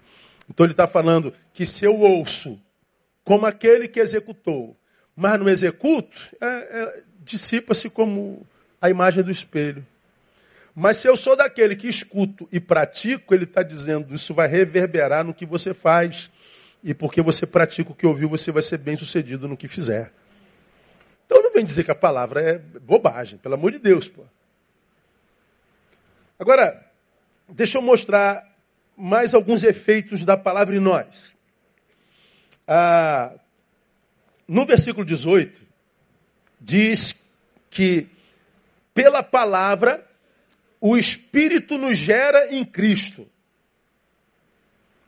[0.50, 2.62] Então ele está falando que se eu ouço
[3.26, 4.78] como aquele que executou,
[5.16, 8.46] mas não executo, é, é, dissipa-se como
[8.86, 9.86] a imagem do espelho.
[10.74, 15.24] Mas se eu sou daquele que escuto e pratico, ele está dizendo, isso vai reverberar
[15.24, 16.30] no que você faz.
[16.84, 20.12] E porque você pratica o que ouviu, você vai ser bem sucedido no que fizer.
[21.26, 24.08] Então não vem dizer que a palavra é bobagem, pelo amor de Deus.
[24.08, 24.24] Pô.
[26.38, 26.86] Agora,
[27.48, 28.46] deixa eu mostrar
[28.98, 31.34] mais alguns efeitos da palavra em nós.
[32.68, 33.34] Ah,
[34.48, 35.66] no versículo 18,
[36.60, 37.30] diz
[37.70, 38.10] que
[38.96, 40.04] pela palavra
[40.80, 43.28] o Espírito nos gera em Cristo.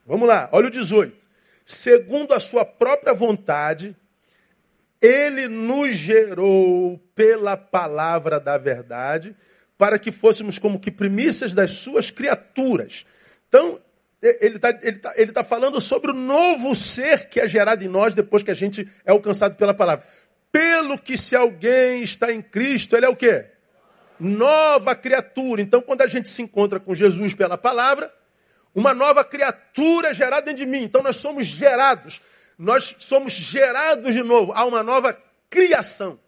[0.05, 1.15] Vamos lá, olha o 18.
[1.65, 3.95] Segundo a sua própria vontade,
[5.01, 9.35] ele nos gerou pela palavra da verdade,
[9.77, 13.05] para que fôssemos como que primícias das suas criaturas.
[13.47, 13.79] Então,
[14.21, 17.87] ele está ele tá, ele tá falando sobre o novo ser que é gerado em
[17.87, 20.05] nós depois que a gente é alcançado pela palavra.
[20.51, 23.56] Pelo que se alguém está em Cristo, ele é o quê?
[24.19, 25.61] Nova criatura.
[25.61, 28.13] Então, quando a gente se encontra com Jesus pela palavra,
[28.73, 30.83] uma nova criatura é gerada dentro de mim.
[30.83, 32.21] Então, nós somos gerados.
[32.57, 34.51] Nós somos gerados de novo.
[34.53, 35.17] Há uma nova
[35.49, 36.19] criação.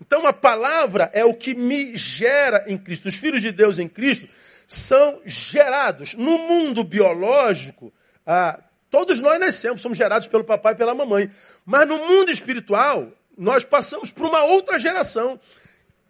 [0.00, 3.08] Então, a palavra é o que me gera em Cristo.
[3.08, 4.28] Os filhos de Deus em Cristo
[4.66, 6.14] são gerados.
[6.14, 7.92] No mundo biológico,
[8.26, 8.58] ah,
[8.90, 11.30] todos nós nascemos, somos gerados pelo papai e pela mamãe.
[11.66, 15.38] Mas no mundo espiritual, nós passamos por uma outra geração.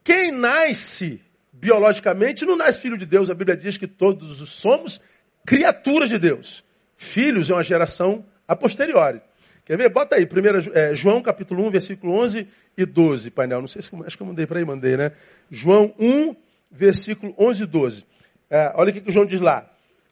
[0.03, 3.29] Quem nasce biologicamente não nasce filho de Deus.
[3.29, 5.01] A Bíblia diz que todos somos
[5.45, 6.65] criaturas de Deus.
[6.97, 9.21] Filhos é uma geração a posteriori.
[9.65, 9.89] Quer ver?
[9.89, 13.61] Bota aí, primeiro, é, João capítulo 1, versículo 11 e 12, painel.
[13.61, 15.13] Não sei se acho que eu mandei para aí, mandei, né?
[15.51, 16.35] João 1,
[16.71, 18.05] versículo 11 e 12.
[18.51, 19.71] É, olha o que o João diz lá.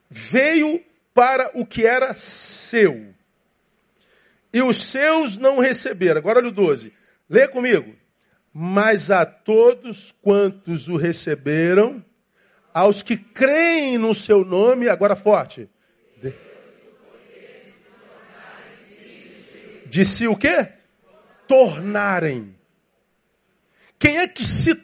[0.09, 0.81] Veio
[1.12, 3.07] para o que era seu.
[4.53, 6.18] E os seus não receberam.
[6.18, 6.92] Agora olha o 12.
[7.29, 7.94] Lê comigo.
[8.60, 12.04] Mas a todos quantos o receberam,
[12.74, 15.70] aos que creem no seu nome, agora forte.
[19.86, 20.72] De si o quê?
[21.46, 22.56] Tornarem.
[23.96, 24.74] Quem é que se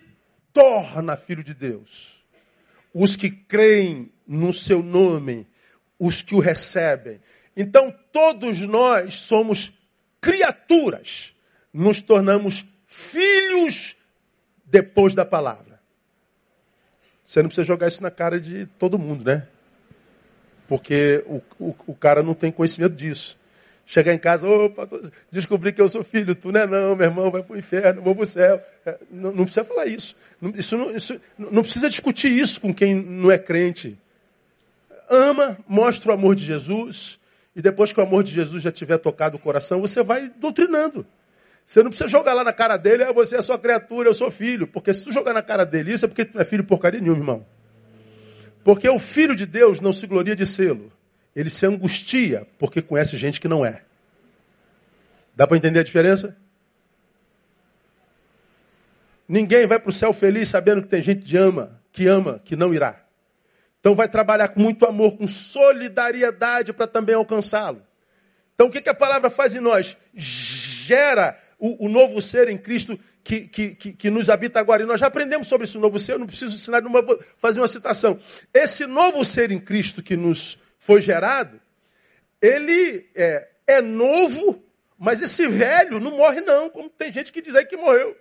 [0.52, 2.24] torna filho de Deus?
[2.94, 5.48] Os que creem no seu nome,
[5.98, 7.20] os que o recebem.
[7.56, 9.72] Então todos nós somos
[10.20, 11.34] criaturas,
[11.72, 13.96] nos tornamos filhos
[14.64, 15.80] depois da palavra.
[17.24, 19.48] Você não precisa jogar isso na cara de todo mundo, né?
[20.68, 23.36] Porque o, o, o cara não tem conhecimento disso.
[23.84, 24.88] Chegar em casa, opa,
[25.30, 28.00] descobri que eu sou filho, tu não é não, meu irmão, vai para o inferno,
[28.00, 28.62] vou para o céu.
[28.86, 30.14] É, não, não, precisa falar isso.
[30.40, 31.20] Não, isso, não, isso.
[31.36, 33.98] não precisa discutir isso com quem não é crente.
[35.10, 37.18] Ama, mostra o amor de Jesus,
[37.56, 41.04] e depois que o amor de Jesus já tiver tocado o coração, você vai doutrinando.
[41.66, 44.30] Você não precisa jogar lá na cara dele, ah, você é sua criatura, eu sou
[44.30, 44.66] filho.
[44.66, 47.00] Porque se tu jogar na cara dele isso, é porque tu não é filho porcaria
[47.00, 47.46] nenhuma, irmão.
[48.62, 50.92] Porque o filho de Deus não se gloria de sê-lo.
[51.34, 53.82] Ele se angustia porque conhece gente que não é.
[55.34, 56.36] Dá para entender a diferença?
[59.26, 62.54] Ninguém vai para o céu feliz sabendo que tem gente que ama, que ama, que
[62.54, 63.00] não irá.
[63.80, 67.82] Então vai trabalhar com muito amor, com solidariedade para também alcançá-lo.
[68.54, 69.96] Então o que, que a palavra faz em nós?
[70.14, 74.82] Gera o, o novo ser em Cristo que, que, que, que, nos habita agora.
[74.82, 77.68] E nós já aprendemos sobre esse novo ser, eu não preciso ensinar, vou fazer uma
[77.68, 78.18] citação.
[78.52, 81.58] Esse novo ser em Cristo que nos foi gerado,
[82.40, 84.62] ele é, é novo,
[84.98, 88.14] mas esse velho não morre não, como tem gente que diz aí que morreu.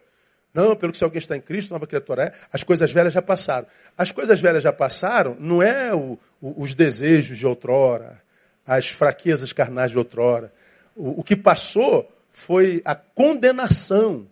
[0.54, 2.34] Não, pelo que se alguém está em Cristo, nova criatura é.
[2.52, 3.68] As coisas velhas já passaram.
[3.98, 8.22] As coisas velhas já passaram não é o, o, os desejos de outrora,
[8.66, 10.54] as fraquezas carnais de outrora.
[10.96, 14.28] O, o que passou foi a condenação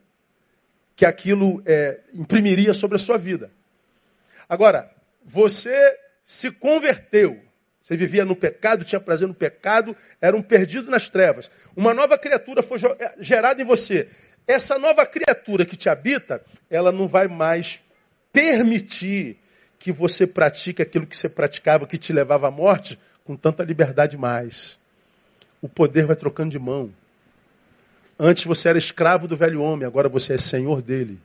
[0.96, 3.52] que aquilo é, imprimiria sobre a sua vida.
[4.50, 4.92] Agora,
[5.24, 7.40] você se converteu.
[7.84, 11.50] Você vivia no pecado, tinha prazer no pecado, era um perdido nas trevas.
[11.76, 14.10] Uma nova criatura foi é, gerada em você.
[14.48, 17.80] Essa nova criatura que te habita, ela não vai mais
[18.34, 19.38] permitir
[19.78, 24.18] que você pratique aquilo que você praticava, que te levava à morte, com tanta liberdade
[24.18, 24.80] mais.
[25.62, 26.92] O poder vai trocando de mão.
[28.24, 31.20] Antes você era escravo do velho homem, agora você é senhor dele.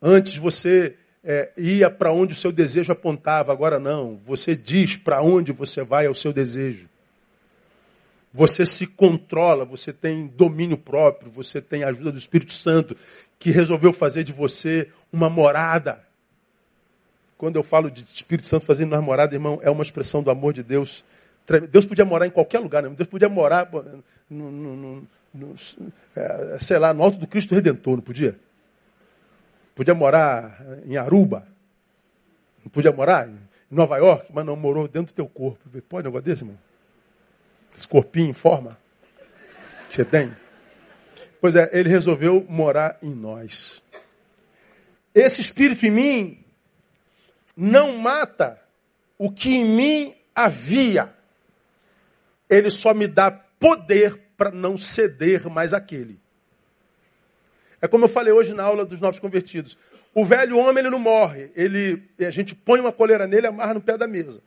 [0.00, 4.20] Antes você é, ia para onde o seu desejo apontava, agora não.
[4.24, 6.88] Você diz para onde você vai ao seu desejo.
[8.32, 12.96] Você se controla, você tem domínio próprio, você tem a ajuda do Espírito Santo,
[13.36, 16.04] que resolveu fazer de você uma morada.
[17.36, 20.52] Quando eu falo de Espírito Santo fazendo uma morada, irmão, é uma expressão do amor
[20.52, 21.04] de Deus.
[21.68, 22.88] Deus podia morar em qualquer lugar, né?
[22.90, 23.68] Deus podia morar,
[24.28, 25.54] no, no, no,
[26.14, 28.38] é, sei lá, no alto do Cristo Redentor, não podia?
[29.74, 31.46] Podia morar em Aruba.
[32.64, 33.38] Não podia morar em
[33.70, 35.58] Nova York, mas não morou dentro do teu corpo.
[35.88, 36.58] Pode um negócio desse, irmão?
[37.76, 38.78] Esse corpinho em forma
[39.88, 40.34] que você tem?
[41.40, 43.82] Pois é, ele resolveu morar em nós.
[45.14, 46.44] Esse espírito em mim
[47.56, 48.60] não mata
[49.18, 51.14] o que em mim havia.
[52.48, 56.20] Ele só me dá poder para não ceder mais aquele.
[57.80, 59.76] É como eu falei hoje na aula dos novos convertidos.
[60.14, 63.74] O velho homem ele não morre, ele a gente põe uma coleira nele e amarra
[63.74, 64.40] no pé da mesa.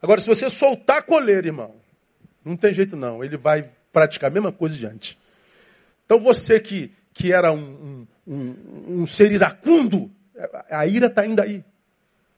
[0.00, 1.76] Agora, se você soltar a coleira, irmão,
[2.44, 5.16] não tem jeito não, ele vai praticar a mesma coisa diante.
[6.04, 10.10] Então você que, que era um, um, um, um ser iracundo,
[10.68, 11.64] a ira está ainda aí.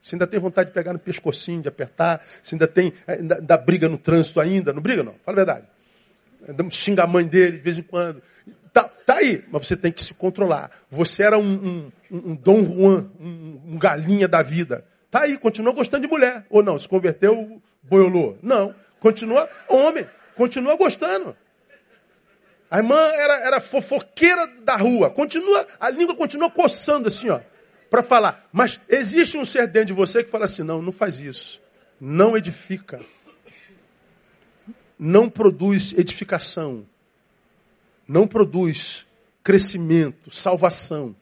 [0.05, 3.57] Você ainda tem vontade de pegar no pescocinho, de apertar, você ainda tem, ainda, ainda
[3.57, 5.67] briga no trânsito ainda, não briga não, fala a verdade.
[6.71, 8.23] Xinga a mãe dele de vez em quando.
[8.71, 10.71] Tá, tá aí, mas você tem que se controlar.
[10.91, 14.85] Você era um, um, um Dom Juan, um, um, galinha da vida.
[15.11, 16.45] Tá aí, continua gostando de mulher.
[16.51, 18.37] Ou não, se converteu, boiolô.
[18.43, 21.35] Não, continua homem, continua gostando.
[22.71, 25.09] A irmã era, era fofoqueira da rua.
[25.09, 27.41] Continua, a língua continua coçando assim, ó,
[27.91, 28.49] para falar.
[28.53, 31.61] Mas existe um ser dentro de você que fala assim: não, não faz isso.
[32.01, 33.01] Não edifica.
[34.99, 36.87] Não produz edificação
[38.07, 39.07] não produz
[39.43, 41.15] crescimento, salvação.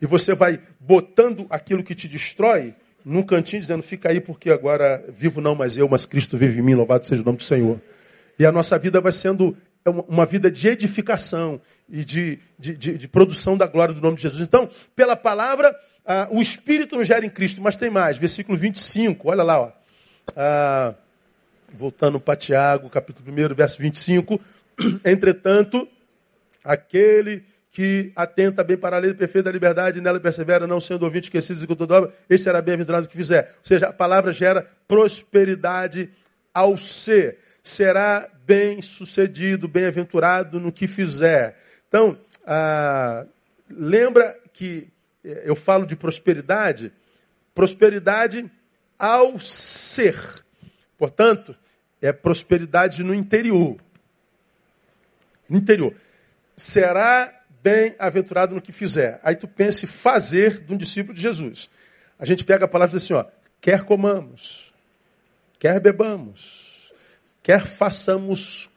[0.00, 5.04] E você vai botando aquilo que te destrói num cantinho, dizendo: fica aí, porque agora
[5.12, 7.80] vivo não mais eu, mas Cristo vive em mim, louvado seja o nome do Senhor.
[8.38, 9.56] E a nossa vida vai sendo
[10.08, 14.22] uma vida de edificação e de, de, de, de produção da glória do nome de
[14.22, 14.46] Jesus.
[14.46, 15.74] Então, pela palavra,
[16.06, 19.72] ah, o Espírito nos gera em Cristo, mas tem mais, versículo 25, olha lá, ó.
[20.36, 20.94] Ah,
[21.72, 24.40] voltando para Tiago, capítulo 1, verso 25.
[25.04, 25.88] Entretanto,
[26.62, 31.04] Aquele que atenta bem para a lei perfeita da liberdade e nela persevera, não sendo
[31.04, 33.54] ouvinte esquecido com toda obra, esse será bem-aventurado que fizer.
[33.58, 36.10] Ou seja, a palavra gera prosperidade
[36.52, 37.38] ao ser.
[37.62, 41.56] Será bem sucedido, bem-aventurado no que fizer.
[41.88, 43.24] Então, ah,
[43.70, 44.88] lembra que
[45.22, 46.92] eu falo de prosperidade?
[47.54, 48.50] Prosperidade
[48.98, 50.16] ao ser.
[50.96, 51.56] Portanto,
[52.00, 53.76] é prosperidade no interior.
[55.48, 55.94] No interior
[56.56, 59.18] será bem-aventurado no que fizer.
[59.22, 61.70] Aí tu pense fazer de um discípulo de Jesus.
[62.18, 63.24] A gente pega a palavra e diz assim, ó,
[63.60, 64.74] quer comamos,
[65.58, 66.92] quer bebamos,
[67.42, 68.70] quer façamos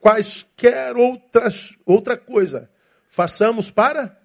[0.00, 2.70] quaisquer outras, outra coisa,
[3.06, 4.17] façamos para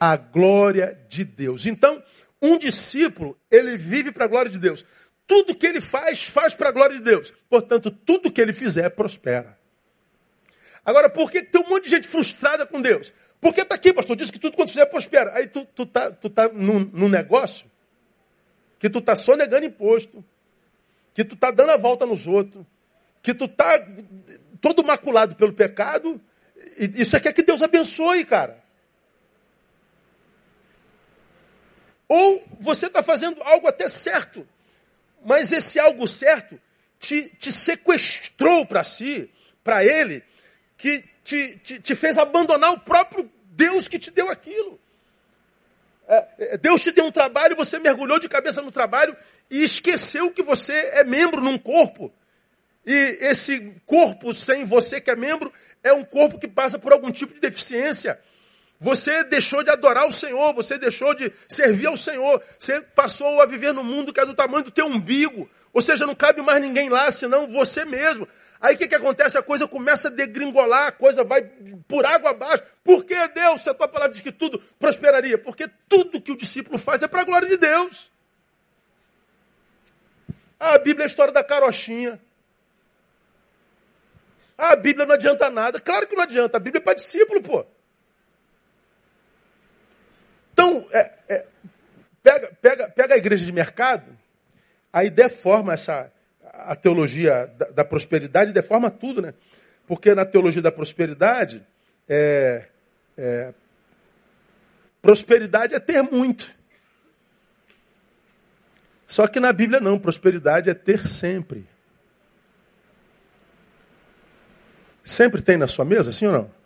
[0.00, 1.66] a glória de Deus.
[1.66, 2.02] Então,
[2.40, 4.84] um discípulo, ele vive para a glória de Deus.
[5.26, 7.30] Tudo que ele faz, faz para a glória de Deus.
[7.50, 9.58] Portanto, tudo que ele fizer, prospera.
[10.84, 13.12] Agora, por que tem um monte de gente frustrada com Deus?
[13.38, 15.32] Porque está aqui, pastor, diz que tudo quanto fizer prospera.
[15.34, 17.70] Aí tu, tu tá, tu tá num, num negócio
[18.78, 20.24] que tu tá só negando imposto,
[21.12, 22.64] que tu tá dando a volta nos outros,
[23.22, 23.86] que tu tá
[24.58, 26.18] todo maculado pelo pecado,
[26.78, 28.59] e isso quer que Deus abençoe, cara.
[32.10, 34.44] Ou você está fazendo algo até certo,
[35.24, 36.60] mas esse algo certo
[36.98, 39.30] te, te sequestrou para si,
[39.62, 40.20] para ele,
[40.76, 44.80] que te, te, te fez abandonar o próprio Deus que te deu aquilo.
[46.08, 49.16] É, é, Deus te deu um trabalho, você mergulhou de cabeça no trabalho
[49.48, 52.12] e esqueceu que você é membro num corpo.
[52.84, 57.12] E esse corpo sem você que é membro é um corpo que passa por algum
[57.12, 58.20] tipo de deficiência.
[58.80, 63.44] Você deixou de adorar o Senhor, você deixou de servir ao Senhor, você passou a
[63.44, 65.48] viver no mundo que é do tamanho do teu umbigo.
[65.70, 68.26] Ou seja, não cabe mais ninguém lá, senão você mesmo.
[68.58, 69.36] Aí o que, que acontece?
[69.36, 71.42] A coisa começa a degringolar, a coisa vai
[71.86, 72.62] por água abaixo.
[72.82, 75.36] Por que Deus, se a tua palavra diz que tudo prosperaria?
[75.36, 78.10] Porque tudo que o discípulo faz é para a glória de Deus.
[80.58, 82.18] Ah, a Bíblia é a história da carochinha.
[84.56, 85.80] Ah, a Bíblia não adianta nada.
[85.80, 86.56] Claro que não adianta.
[86.56, 87.66] A Bíblia é para discípulo, pô.
[90.60, 91.46] Então, é, é,
[92.22, 94.04] pega, pega, pega a igreja de mercado,
[94.92, 96.12] aí deforma essa,
[96.44, 99.32] a teologia da, da prosperidade, deforma tudo, né?
[99.86, 101.66] Porque na teologia da prosperidade,
[102.06, 102.66] é,
[103.16, 103.54] é,
[105.00, 106.54] prosperidade é ter muito.
[109.06, 111.66] Só que na Bíblia não, prosperidade é ter sempre.
[115.02, 116.59] Sempre tem na sua mesa, sim ou não?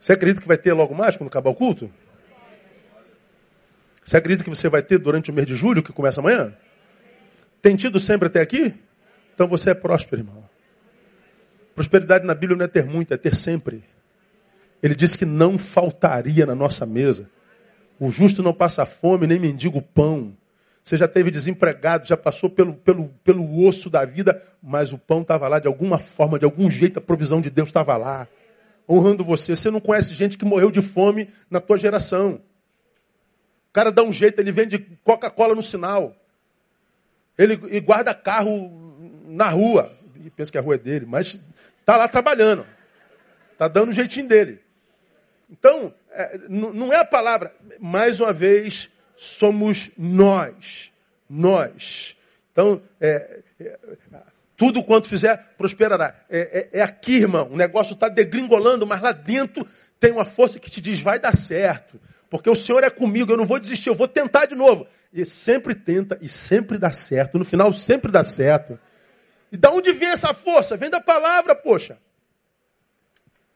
[0.00, 1.90] Você acredita que vai ter logo mais quando acabar o culto?
[4.04, 6.54] Você acredita que você vai ter durante o mês de julho, que começa amanhã?
[7.60, 8.74] Tem tido sempre até aqui?
[9.34, 10.48] Então você é próspero, irmão.
[11.74, 13.84] Prosperidade na Bíblia não é ter muito, é ter sempre.
[14.82, 17.28] Ele disse que não faltaria na nossa mesa.
[18.00, 20.36] O justo não passa fome, nem mendigo pão.
[20.82, 25.20] Você já teve desempregado, já passou pelo, pelo, pelo osso da vida, mas o pão
[25.20, 28.26] estava lá de alguma forma, de algum jeito, a provisão de Deus estava lá,
[28.88, 29.54] honrando você.
[29.54, 32.42] Você não conhece gente que morreu de fome na tua geração.
[33.68, 36.16] O cara dá um jeito, ele vende Coca-Cola no sinal.
[37.36, 38.72] Ele guarda carro
[39.26, 39.92] na rua.
[40.24, 41.38] E pensa que a rua é dele, mas
[41.80, 42.66] está lá trabalhando.
[43.52, 44.60] Está dando um jeitinho dele.
[45.50, 47.54] Então, é, não é a palavra.
[47.78, 50.92] Mais uma vez, somos nós.
[51.28, 52.16] Nós.
[52.52, 53.78] Então, é, é,
[54.58, 56.14] tudo quanto fizer prosperará.
[56.28, 57.48] É, é, é aqui, irmão.
[57.52, 59.64] O negócio está degringolando, mas lá dentro
[60.00, 61.98] tem uma força que te diz: vai dar certo.
[62.28, 64.86] Porque o Senhor é comigo, eu não vou desistir, eu vou tentar de novo.
[65.12, 67.38] E sempre tenta e sempre dá certo.
[67.38, 68.78] No final, sempre dá certo.
[69.50, 70.76] E da onde vem essa força?
[70.76, 71.96] Vem da palavra, poxa.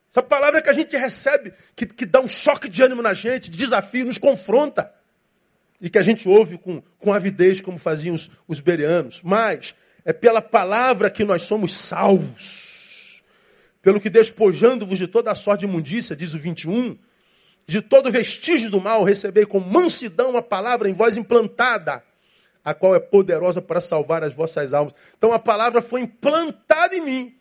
[0.09, 3.51] Essa palavra que a gente recebe, que, que dá um choque de ânimo na gente,
[3.51, 4.95] de desafio, nos confronta.
[5.81, 9.21] E que a gente ouve com, com avidez, como faziam os, os berianos.
[9.23, 9.75] Mas
[10.05, 13.23] é pela palavra que nós somos salvos.
[13.81, 16.97] Pelo que despojando-vos de toda a sorte de imundícia, diz o 21,
[17.67, 22.03] de todo vestígio do mal, recebei com mansidão a palavra em voz implantada,
[22.65, 24.95] a qual é poderosa para salvar as vossas almas.
[25.17, 27.37] Então a palavra foi implantada em mim.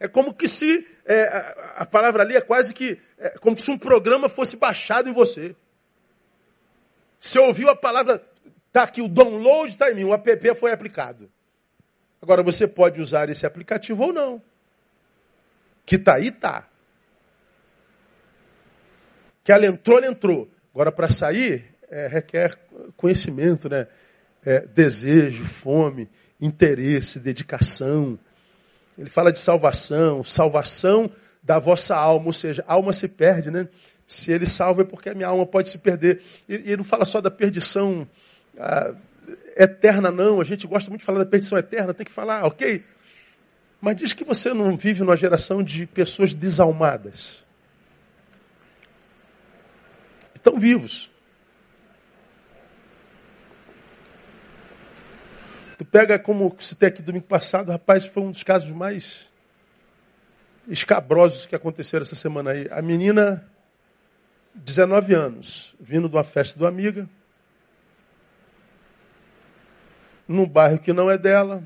[0.00, 3.70] É como que se é, a, a, palavra ali é quase que é como se
[3.70, 5.56] um programa fosse baixado em você.
[7.18, 8.22] Você ouviu a palavra,
[8.68, 11.28] está aqui, o download está em mim, o app foi aplicado.
[12.20, 14.42] Agora você pode usar esse aplicativo ou não.
[15.86, 16.68] Que está aí, está.
[19.44, 20.50] Que ela entrou, ela entrou.
[20.74, 22.58] Agora, para sair, é, requer
[22.96, 23.86] conhecimento, né?
[24.44, 26.08] É, desejo, fome,
[26.40, 28.18] interesse, dedicação.
[28.96, 31.10] Ele fala de salvação, salvação
[31.42, 33.68] da vossa alma, ou seja, a alma se perde, né?
[34.06, 36.22] Se ele salva é porque a minha alma pode se perder.
[36.48, 38.08] E, não fala só da perdição
[38.58, 38.94] ah,
[39.58, 40.40] eterna, não.
[40.40, 42.84] A gente gosta muito de falar da perdição eterna, tem que falar, ok?
[43.80, 47.44] Mas diz que você não vive numa geração de pessoas desalmadas.
[50.34, 51.10] Estão vivos.
[55.76, 59.28] Tu pega como tem aqui domingo passado, rapaz, foi um dos casos mais
[60.66, 62.68] escabrosos que aconteceram essa semana aí.
[62.70, 63.48] A menina,
[64.54, 67.08] 19 anos, vindo de uma festa do amiga,
[70.28, 71.64] num bairro que não é dela,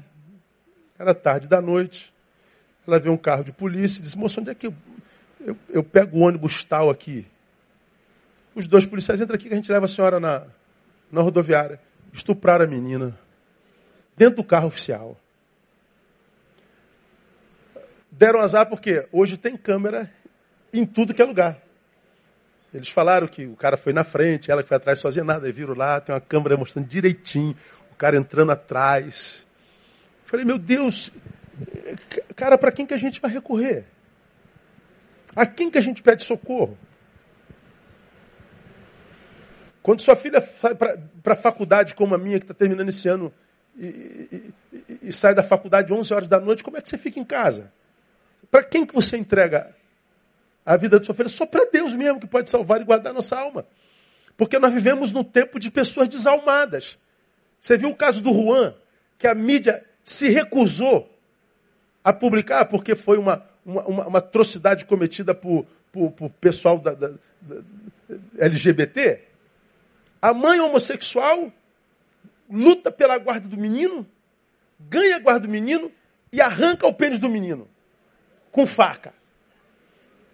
[0.99, 2.15] era tarde da noite,
[2.87, 4.75] ela vê um carro de polícia e diz, moço, onde é que eu,
[5.41, 7.27] eu, eu pego o ônibus tal aqui?
[8.55, 10.45] Os dois policiais entram aqui que a gente leva a senhora na,
[11.11, 11.81] na rodoviária.
[12.13, 13.19] Estupraram a menina
[14.17, 15.19] dentro do carro oficial.
[18.11, 20.13] Deram azar porque hoje tem câmera
[20.73, 21.59] em tudo que é lugar.
[22.75, 25.47] Eles falaram que o cara foi na frente, ela que foi atrás sozinha, nada.
[25.47, 27.57] Aí viram lá, tem uma câmera mostrando direitinho,
[27.93, 29.47] o cara entrando atrás.
[30.25, 31.11] Falei, meu Deus,
[32.35, 33.85] cara, para quem que a gente vai recorrer?
[35.37, 36.77] A quem que a gente pede socorro?
[39.83, 43.33] Quando sua filha sai para a faculdade, como a minha, que está terminando esse ano,
[43.77, 47.19] e, e, e, sai da faculdade 11 horas da noite, como é que você fica
[47.19, 47.73] em casa?
[48.51, 49.75] Para quem que você entrega
[50.65, 51.29] a vida de sua filha?
[51.29, 53.67] Só para Deus mesmo que pode salvar e guardar nossa alma.
[54.37, 56.99] Porque nós vivemos num tempo de pessoas desalmadas.
[57.63, 58.75] Você viu o caso do Juan,
[59.17, 61.09] que a mídia se recusou
[62.03, 67.11] a publicar porque foi uma, uma, uma, atrocidade cometida por, o pessoal da, da,
[67.41, 67.63] da
[68.39, 69.21] LGBT.
[70.21, 71.53] A mãe homossexual
[72.51, 74.05] luta pela guarda do menino,
[74.81, 75.91] ganha a guarda do menino
[76.33, 77.69] e arranca o pênis do menino
[78.51, 79.15] com faca.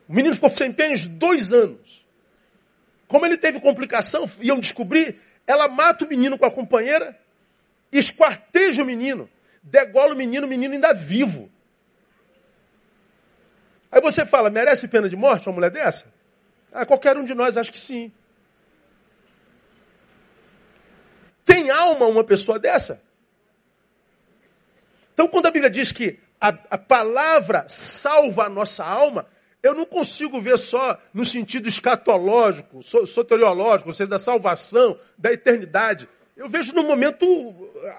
[0.09, 2.07] O menino ficou sem pênis dois anos.
[3.07, 7.19] Como ele teve complicação, iam descobrir, ela mata o menino com a companheira,
[7.91, 9.29] esquarteja o menino,
[9.63, 11.51] degola o menino, o menino ainda vivo.
[13.91, 16.13] Aí você fala, merece pena de morte uma mulher dessa?
[16.71, 18.13] Ah, qualquer um de nós acha que sim.
[21.47, 23.03] Tem alma uma pessoa dessa?
[25.15, 29.27] Então, quando a Bíblia diz que a, a palavra salva a nossa alma,
[29.63, 36.09] eu não consigo ver só no sentido escatológico, soteriológico, ou seja, da salvação, da eternidade.
[36.37, 37.27] Eu vejo no momento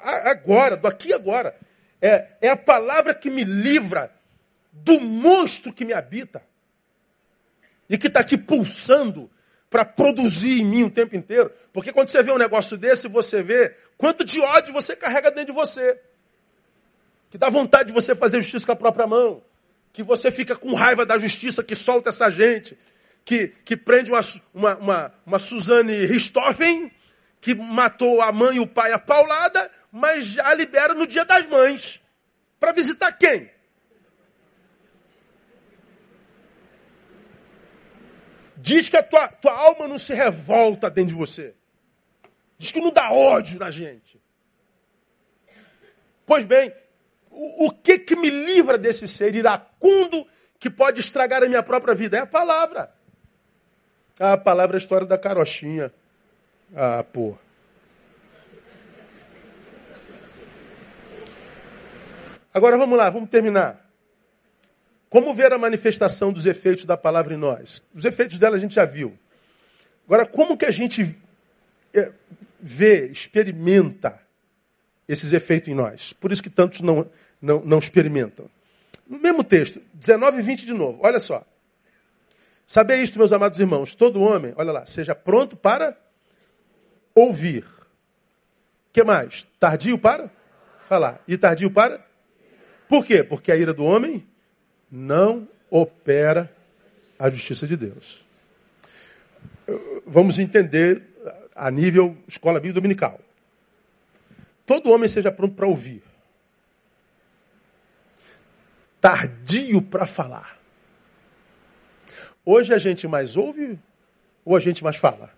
[0.03, 1.55] agora, do aqui e agora.
[2.01, 4.11] É, é a palavra que me livra
[4.71, 6.41] do monstro que me habita
[7.89, 9.29] e que está aqui pulsando
[9.69, 11.51] para produzir em mim o tempo inteiro.
[11.73, 15.53] Porque quando você vê um negócio desse, você vê quanto de ódio você carrega dentro
[15.53, 16.01] de você.
[17.29, 19.43] Que dá vontade de você fazer justiça com a própria mão.
[19.91, 22.77] Que você fica com raiva da justiça que solta essa gente.
[23.25, 24.21] Que, que prende uma,
[24.53, 26.91] uma, uma, uma Suzane Richthofen,
[27.41, 31.45] que matou a mãe e o pai a paulada, mas já libera no dia das
[31.47, 32.01] mães.
[32.59, 33.49] Para visitar quem?
[38.57, 41.55] Diz que a tua, tua alma não se revolta dentro de você.
[42.57, 44.21] Diz que não dá ódio na gente.
[46.25, 46.71] Pois bem,
[47.31, 50.25] o, o que que me livra desse ser iracundo
[50.59, 52.17] que pode estragar a minha própria vida?
[52.17, 52.91] É a palavra.
[54.19, 55.91] Ah, a palavra é a história da carochinha.
[56.75, 57.37] Ah, pô.
[62.53, 63.89] Agora vamos lá, vamos terminar.
[65.09, 67.81] Como ver a manifestação dos efeitos da palavra em nós?
[67.93, 69.17] Os efeitos dela a gente já viu.
[70.05, 71.17] Agora, como que a gente
[71.93, 72.11] é,
[72.59, 74.19] vê, experimenta
[75.09, 76.13] esses efeitos em nós?
[76.13, 77.09] Por isso que tantos não,
[77.41, 78.49] não, não experimentam.
[79.07, 81.43] No mesmo texto, 19 e 20 de novo, olha só.
[82.67, 85.97] Saber isto, meus amados irmãos, todo homem, olha lá, seja pronto para
[87.15, 87.63] ouvir.
[87.63, 89.47] O que mais?
[89.59, 90.29] Tardio para
[90.87, 91.19] falar.
[91.27, 91.99] E tardio para?
[92.87, 93.23] Por quê?
[93.23, 94.23] Porque a ira do homem
[94.91, 96.51] não opera
[97.17, 98.23] a justiça de Deus.
[100.05, 101.03] Vamos entender
[101.55, 103.19] a nível escola bíblica dominical.
[104.69, 106.03] Todo homem seja pronto para ouvir.
[109.01, 110.59] Tardio para falar.
[112.45, 113.79] Hoje a gente mais ouve
[114.45, 115.33] ou a gente mais fala?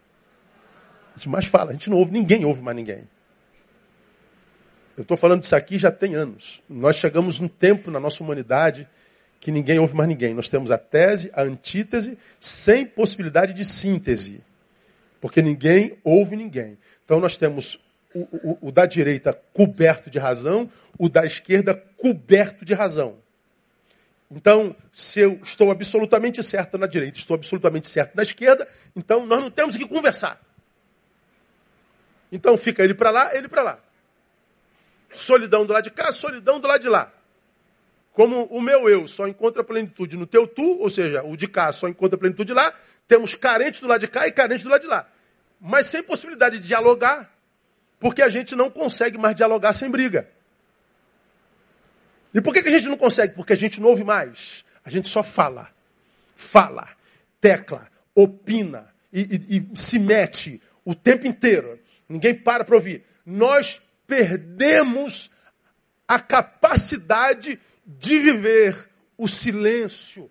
[1.16, 3.08] A gente mais fala, a gente não ouve, ninguém ouve mais ninguém.
[4.98, 6.62] Eu estou falando disso aqui já tem anos.
[6.68, 8.86] Nós chegamos num tempo na nossa humanidade
[9.40, 10.34] que ninguém ouve mais ninguém.
[10.34, 14.44] Nós temos a tese, a antítese, sem possibilidade de síntese.
[15.22, 16.78] Porque ninguém ouve ninguém.
[17.06, 17.80] Então nós temos
[18.14, 23.18] o, o, da direita coberto de razão, o da esquerda coberto de razão.
[24.30, 29.42] Então, se eu estou absolutamente certo na direita, estou absolutamente certo na esquerda, então nós
[29.42, 30.40] não temos que conversar.
[32.32, 33.80] Então fica ele para lá, ele para lá.
[35.14, 37.12] Solidão do lado de cá, solidão do lado de lá.
[38.14, 41.72] Como o meu eu só encontra plenitude no teu tu, ou seja, o de cá
[41.72, 42.74] só encontra plenitude lá,
[43.08, 45.08] temos carentes do lado de cá e carentes do lado de lá.
[45.60, 47.30] Mas sem possibilidade de dialogar,
[48.02, 50.28] porque a gente não consegue mais dialogar sem briga.
[52.34, 53.36] E por que, que a gente não consegue?
[53.36, 54.66] Porque a gente não ouve mais.
[54.84, 55.70] A gente só fala.
[56.36, 56.90] Fala,
[57.40, 61.80] tecla, opina e, e, e se mete o tempo inteiro.
[62.10, 63.04] Ninguém para para ouvir.
[63.24, 65.30] Nós perdemos
[66.08, 70.30] a capacidade de viver o silêncio,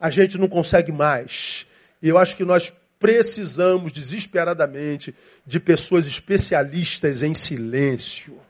[0.00, 1.66] a gente não consegue mais.
[2.02, 5.14] E eu acho que nós precisamos desesperadamente
[5.46, 8.40] de pessoas especialistas em silêncio.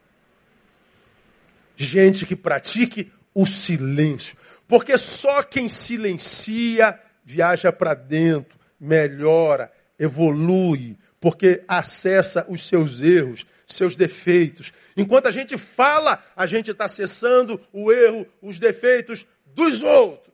[1.76, 4.36] Gente que pratique o silêncio.
[4.66, 13.96] Porque só quem silencia viaja para dentro, melhora, evolui, porque acessa os seus erros, seus
[13.96, 14.72] defeitos.
[14.96, 20.25] Enquanto a gente fala, a gente está acessando o erro, os defeitos dos outros.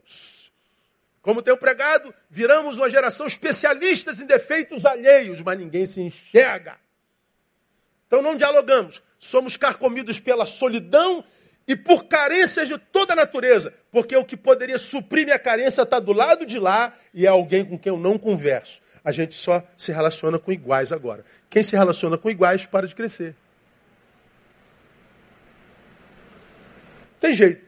[1.23, 6.77] Como tenho pregado, viramos uma geração especialistas em defeitos alheios, mas ninguém se enxerga.
[8.07, 9.01] Então não dialogamos.
[9.19, 11.25] Somos carcomidos pela solidão
[11.67, 13.73] e por carências de toda a natureza.
[13.91, 17.65] Porque o que poderia suprir minha carência está do lado de lá e é alguém
[17.65, 21.25] com quem eu não converso a gente só se relaciona com iguais agora.
[21.51, 23.35] Quem se relaciona com iguais para de crescer.
[27.19, 27.65] Tem jeito.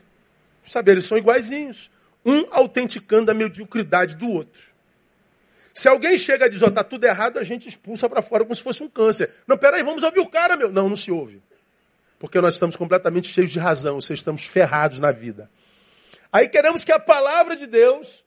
[0.64, 1.90] Os saberes são iguaizinhos.
[2.24, 4.74] Um autenticando a mediocridade do outro.
[5.74, 8.62] Se alguém chega a dizer, está tudo errado, a gente expulsa para fora como se
[8.62, 9.28] fosse um câncer.
[9.46, 10.70] Não, peraí, vamos ouvir o cara, meu.
[10.70, 11.42] Não, não se ouve.
[12.18, 15.50] Porque nós estamos completamente cheios de razão, seja, estamos ferrados na vida.
[16.32, 18.24] Aí queremos que a palavra de Deus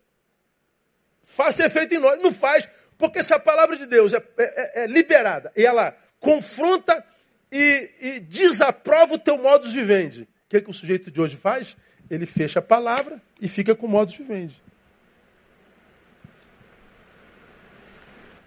[1.23, 2.21] faça efeito em nós.
[2.21, 2.67] Não faz,
[2.97, 7.03] porque se a palavra de Deus é, é, é liberada e ela confronta
[7.49, 11.77] e, e desaprova o teu modus vivendi, o que, que o sujeito de hoje faz?
[12.09, 14.61] Ele fecha a palavra e fica com o modus vivendi.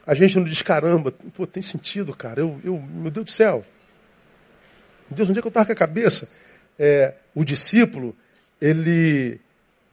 [0.07, 2.41] A gente não diz, caramba, pô, tem sentido, cara.
[2.41, 3.65] Eu, eu, meu Deus do céu.
[5.09, 6.31] Meu Deus, onde é que eu estava com a cabeça?
[6.79, 8.17] É, o discípulo,
[8.61, 9.41] ele,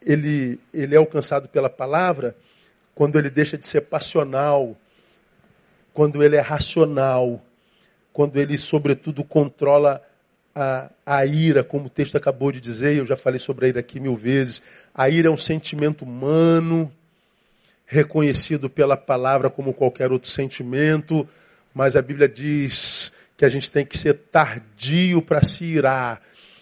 [0.01, 2.35] ele, ele é alcançado pela palavra
[2.95, 4.75] quando ele deixa de ser passional,
[5.93, 7.43] quando ele é racional,
[8.13, 10.03] quando ele, sobretudo, controla
[10.59, 13.79] a, a ira, como o texto acabou de dizer, eu já falei sobre a ira
[13.79, 14.59] aqui mil vezes.
[14.93, 16.91] A ira é um sentimento humano,
[17.85, 21.29] reconhecido pela palavra como qualquer outro sentimento,
[21.75, 26.19] mas a Bíblia diz que a gente tem que ser tardio para se irar.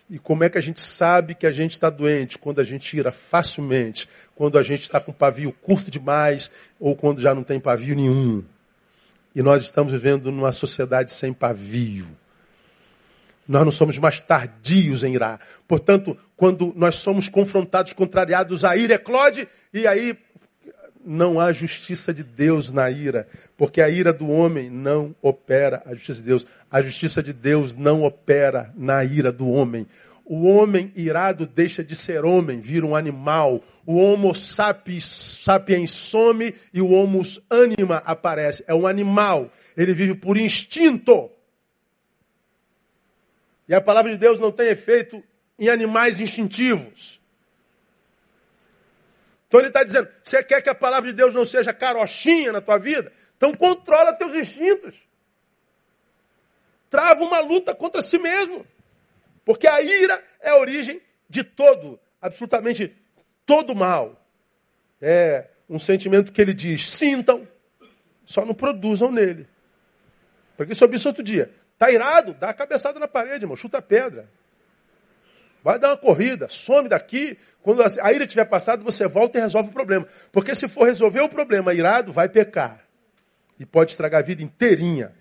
[0.10, 2.38] E como é que a gente sabe que a gente está doente?
[2.38, 7.22] Quando a gente ira facilmente, quando a gente está com pavio curto demais ou quando
[7.22, 8.44] já não tem pavio nenhum.
[9.34, 12.06] E nós estamos vivendo numa sociedade sem pavio.
[13.48, 15.40] Nós não somos mais tardios em irar.
[15.68, 20.18] Portanto, quando nós somos confrontados, contrariados, a ira eclode e aí
[21.06, 25.94] não há justiça de Deus na ira, porque a ira do homem não opera a
[25.94, 26.48] justiça de Deus.
[26.72, 29.86] A justiça de Deus não opera na ira do homem.
[30.26, 33.64] O homem irado deixa de ser homem, vira um animal.
[33.86, 38.64] O homo sapiens, sapiens some e o homo anima aparece.
[38.68, 39.52] É um animal.
[39.78, 41.30] Ele vive por instinto.
[43.68, 45.24] E a palavra de Deus não tem efeito
[45.58, 47.20] em animais instintivos.
[49.48, 52.62] Então ele está dizendo: você quer que a palavra de Deus não seja carochinha na
[52.62, 53.12] tua vida?
[53.38, 55.08] Então controla teus instintos.
[56.90, 58.66] Trava uma luta contra si mesmo.
[59.44, 62.96] Porque a ira é a origem de todo, absolutamente
[63.46, 64.20] todo mal.
[65.02, 67.48] É um sentimento que ele diz: sintam,
[68.26, 69.48] só não produzam nele.
[70.58, 71.52] Porque isso eu disse outro dia.
[71.76, 72.34] Está irado?
[72.34, 74.28] Dá a cabeçada na parede, irmão, chuta a pedra.
[75.62, 77.38] Vai dar uma corrida, some daqui.
[77.62, 80.08] Quando a ira tiver passado, você volta e resolve o problema.
[80.32, 82.86] Porque se for resolver o problema irado, vai pecar.
[83.60, 85.12] E pode estragar a vida inteirinha.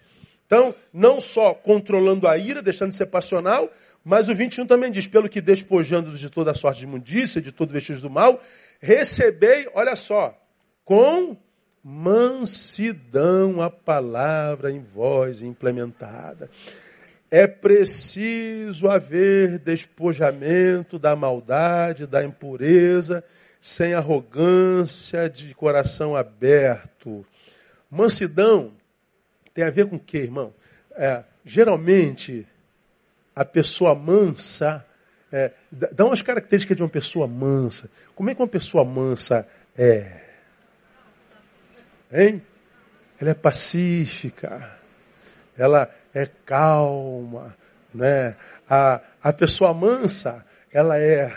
[0.47, 3.71] Então, não só controlando a ira, deixando de ser passional,
[4.05, 7.51] mas o 21 também diz: pelo que despojando de toda a sorte de imundícia, de
[7.51, 8.41] todo vestígio do mal,
[8.81, 10.39] recebei, olha só,
[10.85, 11.37] com
[11.85, 16.51] mansidão a palavra em voz implementada.
[17.31, 23.23] É preciso haver despojamento da maldade, da impureza,
[23.61, 27.27] sem arrogância, de coração aberto.
[27.91, 28.73] Mansidão
[29.53, 30.55] tem a ver com o quê, irmão?
[30.93, 32.47] É, geralmente,
[33.37, 34.87] a pessoa mansa.
[35.31, 37.91] É, dá umas características de uma pessoa mansa.
[38.15, 40.24] Como é que uma pessoa mansa é?
[42.15, 42.41] Hein?
[43.21, 44.79] Ela é pacífica.
[45.59, 47.55] Ela, é calma,
[47.93, 48.37] né?
[48.71, 51.33] A, a pessoa mansa, ela é,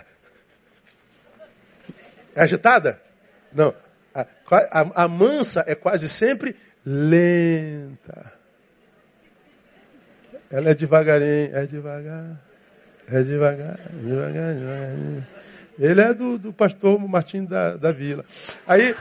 [2.35, 3.01] é agitada?
[3.51, 3.73] Não.
[4.13, 6.55] A, a, a mansa é quase sempre
[6.85, 8.33] lenta.
[10.49, 12.39] Ela é devagarinho, é devagar,
[13.09, 15.27] é devagar, devagar, devagar.
[15.77, 18.23] Ele é do, do pastor Martim da, da Vila.
[18.65, 18.95] Aí,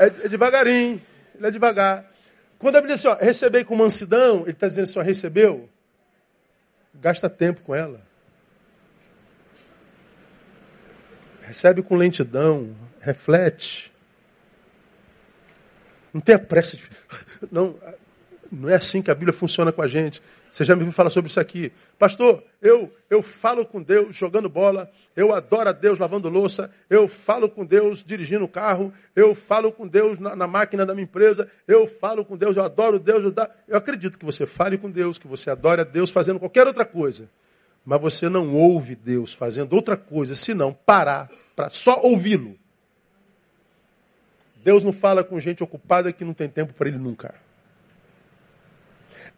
[0.00, 1.00] é, é devagarinho,
[1.34, 2.10] ele é devagar.
[2.58, 5.68] Quando a Bíblia diz assim, ó, recebei com mansidão, ele está dizendo assim, ó, recebeu,
[6.94, 8.00] gasta tempo com ela.
[11.42, 13.92] Recebe com lentidão, reflete.
[16.14, 16.76] Não tenha pressa.
[16.76, 16.82] De...
[17.50, 17.76] Não,
[18.52, 20.20] não é assim que a Bíblia funciona com a gente.
[20.50, 21.72] Você já me viu falar sobre isso aqui.
[21.96, 27.06] Pastor, eu, eu falo com Deus jogando bola, eu adoro a Deus lavando louça, eu
[27.06, 31.04] falo com Deus dirigindo o carro, eu falo com Deus na, na, máquina da minha
[31.04, 33.22] empresa, eu falo com Deus, eu adoro Deus.
[33.22, 33.32] Eu,
[33.68, 36.84] eu acredito que você fale com Deus, que você adore a Deus fazendo qualquer outra
[36.84, 37.30] coisa.
[37.86, 42.58] Mas você não ouve Deus fazendo outra coisa, senão parar para só ouvi-lo.
[44.64, 47.34] Deus não fala com gente ocupada que não tem tempo para ele nunca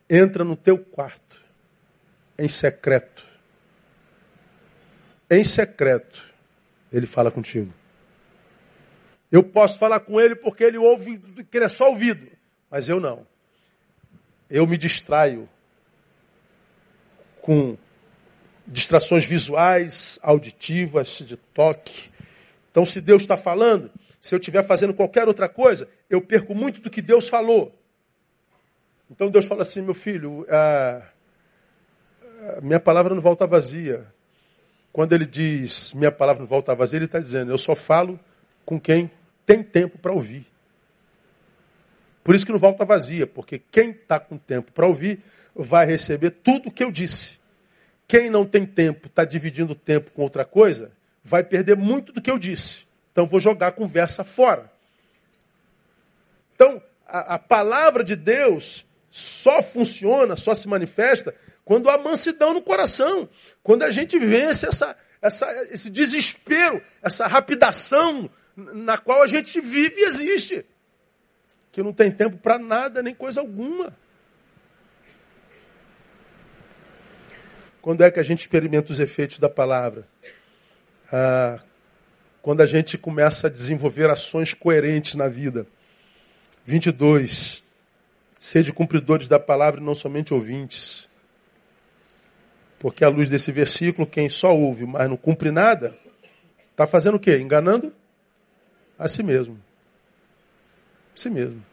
[0.08, 1.42] entra no teu quarto,
[2.38, 3.26] em secreto.
[5.30, 6.26] Em secreto,
[6.92, 7.72] ele fala contigo.
[9.30, 11.18] Eu posso falar com ele porque ele ouve,
[11.50, 12.26] que ele é só ouvido,
[12.70, 13.26] mas eu não.
[14.50, 15.48] Eu me distraio
[17.40, 17.76] com
[18.66, 22.10] distrações visuais, auditivas, de toque,
[22.70, 23.90] Então, se Deus está falando,
[24.20, 27.78] se eu estiver fazendo qualquer outra coisa, eu perco muito do que Deus falou.
[29.12, 31.02] Então Deus fala assim, meu filho, a,
[32.62, 34.06] minha palavra não volta vazia.
[34.90, 38.18] Quando ele diz minha palavra não volta vazia, ele está dizendo, eu só falo
[38.64, 39.10] com quem
[39.44, 40.46] tem tempo para ouvir.
[42.24, 45.20] Por isso que não volta vazia, porque quem está com tempo para ouvir
[45.54, 47.40] vai receber tudo o que eu disse.
[48.08, 50.90] Quem não tem tempo, está dividindo o tempo com outra coisa,
[51.22, 52.86] vai perder muito do que eu disse.
[53.10, 54.72] Então vou jogar a conversa fora.
[56.54, 61.34] Então, a, a palavra de Deus só funciona, só se manifesta
[61.66, 63.28] quando há mansidão no coração.
[63.62, 70.00] Quando a gente vence essa, essa, esse desespero, essa rapidação na qual a gente vive
[70.00, 70.64] e existe.
[71.70, 73.94] Que não tem tempo para nada, nem coisa alguma.
[77.82, 80.08] Quando é que a gente experimenta os efeitos da palavra?
[81.12, 81.60] Ah,
[82.40, 85.66] quando a gente começa a desenvolver ações coerentes na vida.
[86.64, 87.62] 22.
[88.42, 91.08] Sede cumpridores da palavra e não somente ouvintes.
[92.78, 95.96] Porque à luz desse versículo, quem só ouve, mas não cumpre nada,
[96.72, 97.38] está fazendo o quê?
[97.38, 97.92] Enganando
[98.98, 99.56] a si mesmo.
[101.14, 101.64] A si mesmo.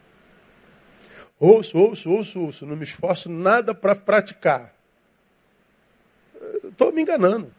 [1.40, 4.72] Ouço, ouço, ouço, ouço, não me esforço nada para praticar
[6.80, 7.52] estou me enganando.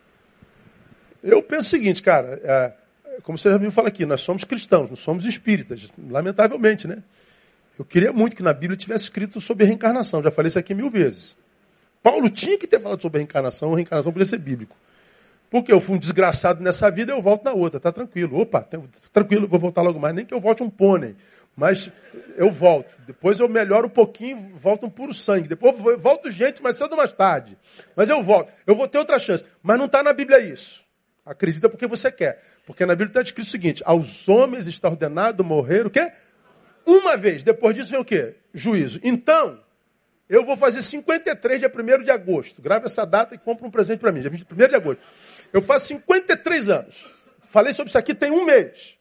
[1.22, 2.74] Eu penso o seguinte, cara, é,
[3.22, 7.03] como você já viu falar aqui, nós somos cristãos, não somos espíritas, lamentavelmente, né?
[7.78, 10.89] Eu queria muito que na Bíblia tivesse escrito sobre reencarnação, já falei isso aqui mil
[10.89, 11.38] vezes.
[12.03, 14.76] Paulo tinha que ter falado sobre reencarnação, reencarnação podia ser bíblico.
[15.49, 18.39] Porque eu fui um desgraçado nessa vida, eu volto na outra, tá tranquilo.
[18.39, 18.65] Opa,
[19.11, 20.15] tranquilo, vou voltar logo mais.
[20.15, 21.13] Nem que eu volte um pônei.
[21.55, 21.91] Mas
[22.38, 22.89] eu volto.
[23.05, 25.49] Depois eu melhoro um pouquinho, volto um puro sangue.
[25.49, 27.57] Depois eu volto gente, mais cedo ou mais tarde.
[27.95, 28.49] Mas eu volto.
[28.65, 29.43] Eu vou ter outra chance.
[29.61, 30.86] Mas não está na Bíblia isso.
[31.26, 32.41] Acredita porque você quer.
[32.65, 36.13] Porque na Bíblia está escrito o seguinte: aos homens está ordenado morrer o quê?
[36.86, 37.44] Uma vez.
[37.44, 38.36] Depois disso vem o quê?
[38.54, 39.00] Juízo.
[39.04, 39.60] Então,
[40.30, 42.62] eu vou fazer 53 dia 1 de agosto.
[42.62, 45.02] Grave essa data e compre um presente para mim, dia 1 de agosto.
[45.52, 47.16] Eu faço 53 anos.
[47.42, 48.98] Falei sobre isso aqui tem um mês.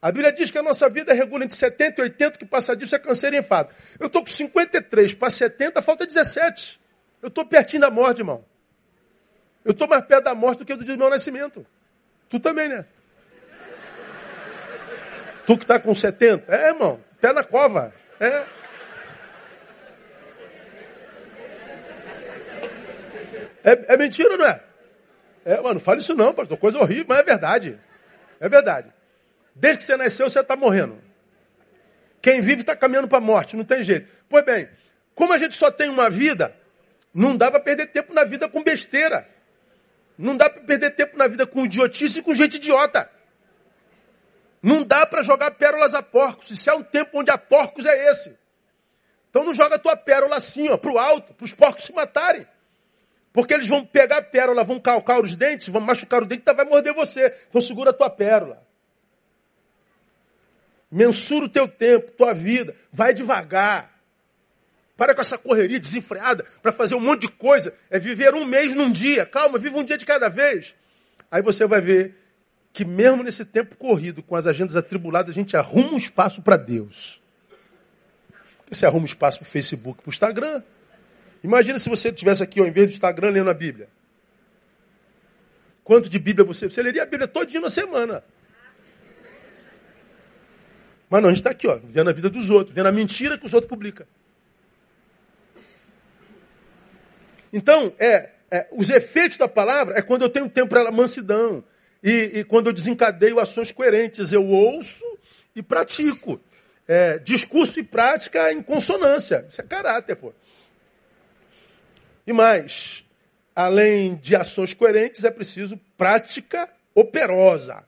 [0.00, 2.94] A Bíblia diz que a nossa vida regula entre 70 e 80, que passa disso
[2.94, 3.70] é câncer e enfado.
[3.98, 6.78] Eu estou com 53 para 70, falta 17.
[7.20, 8.44] Eu estou pertinho da morte, irmão.
[9.64, 11.66] Eu estou mais perto da morte do que do dia do meu nascimento.
[12.28, 12.84] Tu também, né?
[15.46, 16.52] Tu que está com 70.
[16.52, 17.94] É, irmão, pé na cova.
[18.18, 18.44] É.
[23.62, 24.60] É, é mentira, não é?
[25.44, 26.58] É, mano, fala isso não, pastor.
[26.58, 27.80] Coisa horrível, mas é verdade.
[28.40, 28.92] É verdade.
[29.54, 30.98] Desde que você nasceu, você está morrendo.
[32.20, 34.10] Quem vive está caminhando para a morte, não tem jeito.
[34.28, 34.68] Pois bem,
[35.14, 36.54] como a gente só tem uma vida,
[37.14, 39.26] não dá para perder tempo na vida com besteira.
[40.18, 43.08] Não dá para perder tempo na vida com idiotice e com gente idiota.
[44.66, 46.48] Não dá para jogar pérolas a porcos.
[46.58, 48.36] Se é um tempo onde há porcos, é esse.
[49.30, 51.92] Então não joga a tua pérola assim, ó, para o alto, para os porcos se
[51.92, 52.44] matarem.
[53.32, 56.52] Porque eles vão pegar a pérola, vão calcar os dentes, vão machucar o dente e
[56.52, 57.32] vai morder você.
[57.48, 58.60] Então segura a tua pérola.
[60.90, 62.74] Mensura o teu tempo, tua vida.
[62.90, 63.88] Vai devagar.
[64.96, 67.72] Para com essa correria desenfreada para fazer um monte de coisa.
[67.88, 69.26] É viver um mês num dia.
[69.26, 70.74] Calma, viva um dia de cada vez.
[71.30, 72.25] Aí você vai ver
[72.76, 76.58] que mesmo nesse tempo corrido, com as agendas atribuladas, a gente arruma um espaço para
[76.58, 77.22] Deus.
[78.70, 80.62] Você arruma um espaço para o Facebook, para o Instagram.
[81.42, 83.88] Imagina se você estivesse aqui, ao invés do Instagram, lendo a Bíblia.
[85.82, 86.68] Quanto de Bíblia você...
[86.68, 88.22] Você leria a Bíblia todinha na semana.
[91.08, 93.38] Mas não, a gente está aqui, ó, vendo a vida dos outros, vendo a mentira
[93.38, 94.06] que os outros publicam.
[97.50, 101.64] Então, é, é, os efeitos da palavra é quando eu tenho tempo para ela mansidão.
[102.02, 105.04] E, e, quando eu desencadeio ações coerentes, eu ouço
[105.54, 106.40] e pratico.
[106.88, 109.44] É, discurso e prática em consonância.
[109.50, 110.32] Isso é caráter, pô.
[112.26, 113.04] E mais,
[113.54, 117.84] além de ações coerentes, é preciso prática operosa.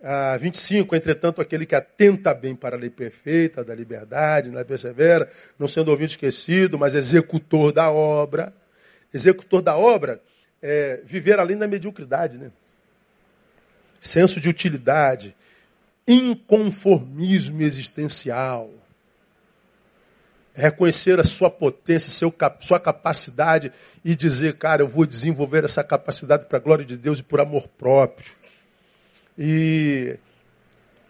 [0.00, 4.64] Ah, 25, entretanto, aquele que atenta bem para a lei perfeita, da liberdade, não é
[4.64, 8.52] persevera, não sendo ouvido esquecido, mas executor da obra.
[9.12, 10.20] Executor da obra
[10.62, 12.52] é viver além da mediocridade, né?
[14.00, 15.34] Senso de utilidade,
[16.06, 18.70] inconformismo existencial.
[20.54, 23.72] Reconhecer a sua potência, seu, sua capacidade
[24.04, 27.40] e dizer, cara, eu vou desenvolver essa capacidade para a glória de Deus e por
[27.40, 28.32] amor próprio.
[29.36, 30.18] E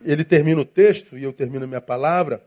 [0.05, 2.43] ele termina o texto, e eu termino a minha palavra,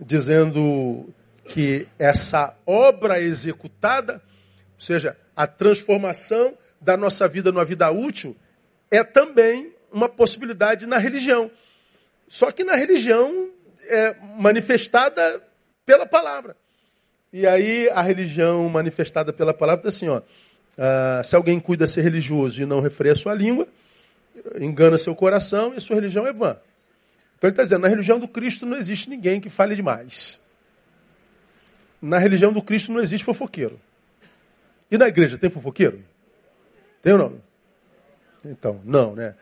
[0.00, 1.08] dizendo
[1.48, 8.36] que essa obra executada, ou seja, a transformação da nossa vida numa vida útil,
[8.90, 11.50] é também uma possibilidade na religião.
[12.28, 13.50] Só que na religião
[13.88, 15.42] é manifestada
[15.84, 16.56] pela palavra.
[17.32, 20.20] E aí a religião manifestada pela palavra está assim, ó.
[20.78, 23.66] Ah, se alguém cuida ser religioso e não refreia sua língua,
[24.60, 26.58] engana seu coração e sua religião é vã.
[27.36, 30.40] Então ele está dizendo, na religião do Cristo não existe ninguém que fale demais.
[32.00, 33.80] Na religião do Cristo não existe fofoqueiro.
[34.90, 36.02] E na igreja tem fofoqueiro?
[37.02, 37.45] Tem ou não?
[38.50, 39.34] Então, não, né?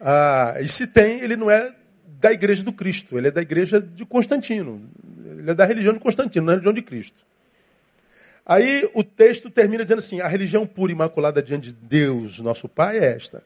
[0.00, 1.74] Ah, e se tem, ele não é
[2.20, 4.88] da igreja do Cristo, ele é da igreja de Constantino.
[5.24, 7.26] Ele é da religião de Constantino, não é da religião de Cristo.
[8.44, 12.68] Aí o texto termina dizendo assim: a religião pura e imaculada diante de Deus, nosso
[12.68, 13.42] Pai, é esta: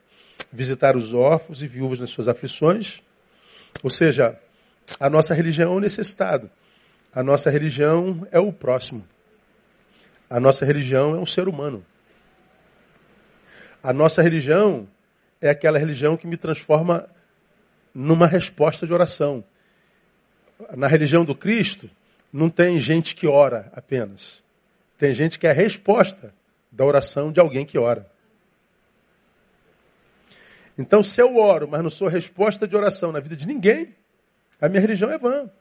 [0.51, 3.01] visitar os órfãos e viúvas nas suas aflições.
[3.83, 4.39] Ou seja,
[4.99, 6.49] a nossa religião é o necessitado.
[7.13, 9.05] A nossa religião é o próximo.
[10.29, 11.85] A nossa religião é um ser humano.
[13.83, 14.87] A nossa religião
[15.41, 17.09] é aquela religião que me transforma
[17.93, 19.43] numa resposta de oração.
[20.77, 21.89] Na religião do Cristo,
[22.31, 24.41] não tem gente que ora apenas.
[24.97, 26.33] Tem gente que é a resposta
[26.71, 28.09] da oração de alguém que ora.
[30.77, 33.93] Então, se eu oro, mas não sou resposta de oração na vida de ninguém,
[34.61, 35.51] a minha religião é vã.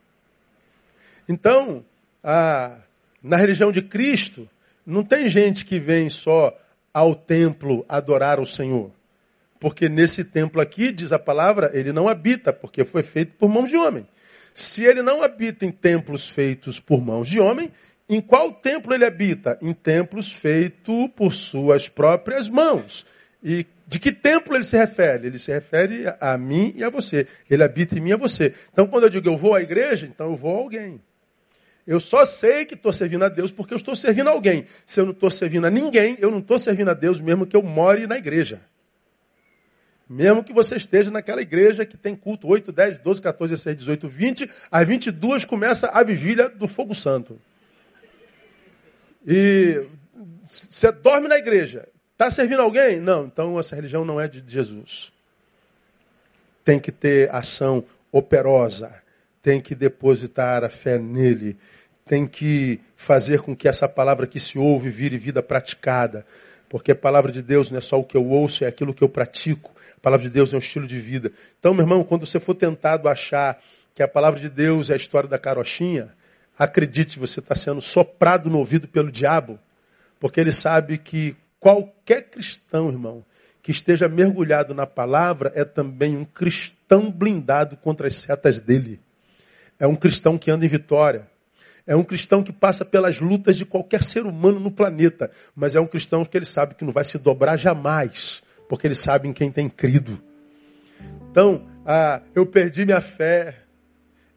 [1.28, 1.84] Então,
[2.22, 2.78] a,
[3.20, 4.48] na religião de Cristo,
[4.86, 6.56] não tem gente que vem só
[6.92, 8.90] ao templo adorar o Senhor.
[9.58, 13.70] Porque nesse templo aqui, diz a palavra, ele não habita, porque foi feito por mãos
[13.70, 14.06] de homem.
[14.52, 17.70] Se ele não habita em templos feitos por mãos de homem,
[18.08, 19.58] em qual templo ele habita?
[19.62, 23.06] Em templos feitos por suas próprias mãos.
[23.42, 25.26] E de que templo ele se refere?
[25.26, 27.26] Ele se refere a mim e a você.
[27.48, 28.54] Ele habita em mim e a você.
[28.72, 31.00] Então, quando eu digo eu vou à igreja, então eu vou a alguém.
[31.86, 34.66] Eu só sei que estou servindo a Deus porque eu estou servindo a alguém.
[34.86, 37.56] Se eu não estou servindo a ninguém, eu não estou servindo a Deus mesmo que
[37.56, 38.60] eu more na igreja.
[40.08, 44.08] Mesmo que você esteja naquela igreja que tem culto 8, 10, 12, 14, 16, 18,
[44.08, 47.40] 20, às 22 começa a vigília do fogo santo.
[49.26, 49.86] E
[50.46, 51.88] você dorme na igreja.
[52.12, 53.00] Está servindo alguém?
[53.00, 55.12] Não, então essa religião não é de Jesus.
[56.64, 58.94] Tem que ter ação operosa.
[59.40, 61.56] Tem que depositar a fé nele
[62.04, 66.26] tem que fazer com que essa palavra que se ouve vire vida praticada.
[66.68, 69.02] Porque a palavra de Deus não é só o que eu ouço, é aquilo que
[69.02, 69.72] eu pratico.
[69.96, 71.30] A palavra de Deus é um estilo de vida.
[71.58, 73.62] Então, meu irmão, quando você for tentado achar
[73.94, 76.12] que a palavra de Deus é a história da carochinha,
[76.58, 79.58] acredite, você está sendo soprado no ouvido pelo diabo,
[80.18, 83.24] porque ele sabe que qualquer cristão, irmão,
[83.62, 89.00] que esteja mergulhado na palavra é também um cristão blindado contra as setas dele.
[89.78, 91.28] É um cristão que anda em vitória.
[91.86, 95.80] É um cristão que passa pelas lutas de qualquer ser humano no planeta, mas é
[95.80, 99.32] um cristão que ele sabe que não vai se dobrar jamais, porque ele sabe em
[99.32, 100.22] quem tem crido.
[101.30, 103.58] Então, ah, eu perdi minha fé,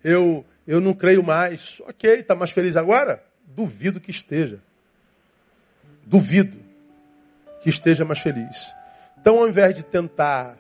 [0.04, 1.82] eu, eu não creio mais.
[1.82, 3.24] Ok, está mais feliz agora?
[3.46, 4.60] Duvido que esteja.
[6.06, 6.58] Duvido
[7.62, 8.72] que esteja mais feliz.
[9.20, 10.58] Então, ao invés de tentar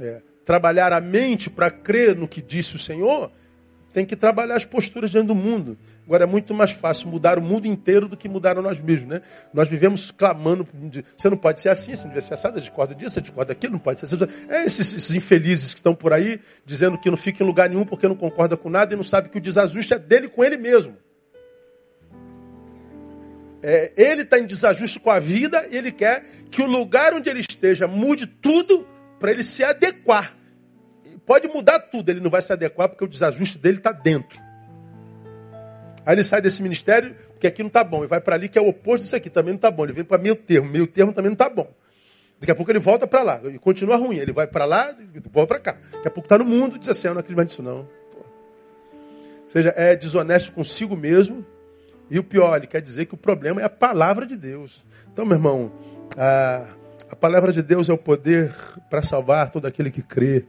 [0.00, 3.32] é, trabalhar a mente para crer no que disse o Senhor,
[3.92, 5.76] tem que trabalhar as posturas diante do mundo.
[6.06, 9.22] Agora é muito mais fácil mudar o mundo inteiro do que mudar nós mesmos, né?
[9.52, 10.66] Nós vivemos clamando,
[11.16, 13.80] você não pode ser assim, você não deve ser assado, discorda disso, discorda daquilo, não
[13.80, 14.16] pode ser assim.
[14.48, 17.84] É esses, esses, infelizes que estão por aí dizendo que não fica em lugar nenhum
[17.84, 20.56] porque não concorda com nada e não sabe que o desajuste é dele com ele
[20.56, 20.96] mesmo.
[23.60, 27.28] É, ele está em desajuste com a vida e ele quer que o lugar onde
[27.28, 28.86] ele esteja mude tudo
[29.18, 30.36] para ele se adequar.
[31.26, 34.45] Pode mudar tudo, ele não vai se adequar porque o desajuste dele está dentro.
[36.06, 38.56] Aí ele sai desse ministério, porque aqui não está bom, e vai para ali, que
[38.56, 39.82] é o oposto disso aqui, também não está bom.
[39.82, 41.68] Ele vem para meio termo, meio termo também não está bom.
[42.38, 44.16] Daqui a pouco ele volta para lá, e continua ruim.
[44.16, 44.94] Ele vai para lá,
[45.32, 45.72] volta para cá.
[45.90, 47.78] Daqui a pouco está no mundo, diz assim, eu não acredito mais nisso não.
[47.78, 51.44] Ou seja, é desonesto consigo mesmo,
[52.08, 54.84] e o pior, ele quer dizer que o problema é a palavra de Deus.
[55.12, 55.72] Então, meu irmão,
[56.16, 56.68] a,
[57.10, 58.54] a palavra de Deus é o poder
[58.88, 60.44] para salvar todo aquele que crê.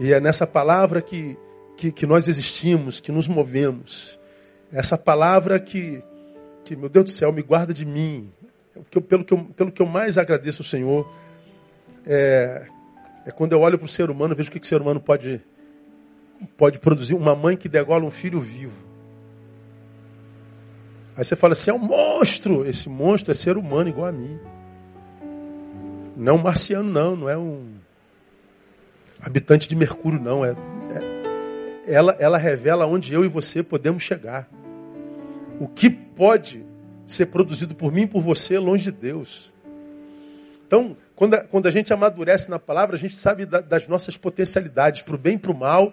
[0.00, 1.38] E é nessa palavra que,
[1.76, 4.18] que, que nós existimos, que nos movemos.
[4.72, 6.02] Essa palavra que,
[6.64, 8.32] que, meu Deus do céu, me guarda de mim.
[9.06, 11.12] pelo, que eu, pelo que eu mais agradeço ao Senhor
[12.06, 12.66] é,
[13.26, 15.42] é quando eu olho para o ser humano, vejo o que o ser humano pode,
[16.56, 17.14] pode produzir.
[17.14, 18.86] Uma mãe que degola um filho vivo.
[21.14, 22.66] Aí você fala assim, é um monstro.
[22.66, 24.40] Esse monstro é ser humano igual a mim.
[26.16, 27.14] Não é um marciano, não.
[27.14, 27.74] Não é um
[29.20, 30.42] habitante de Mercúrio, não.
[30.46, 34.48] É, é, ela, ela revela onde eu e você podemos chegar
[35.60, 36.64] o que pode
[37.06, 39.52] ser produzido por mim e por você longe de Deus.
[40.66, 44.16] Então, quando a, quando a gente amadurece na palavra, a gente sabe da, das nossas
[44.16, 45.92] potencialidades, para o bem e para o mal.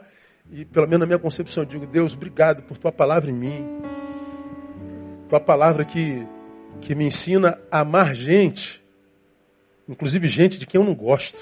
[0.52, 3.82] E, pelo menos na minha concepção, eu digo, Deus, obrigado por tua palavra em mim.
[5.28, 6.26] Tua palavra que,
[6.82, 8.82] que me ensina a amar gente,
[9.88, 11.40] inclusive gente de quem eu não gosto.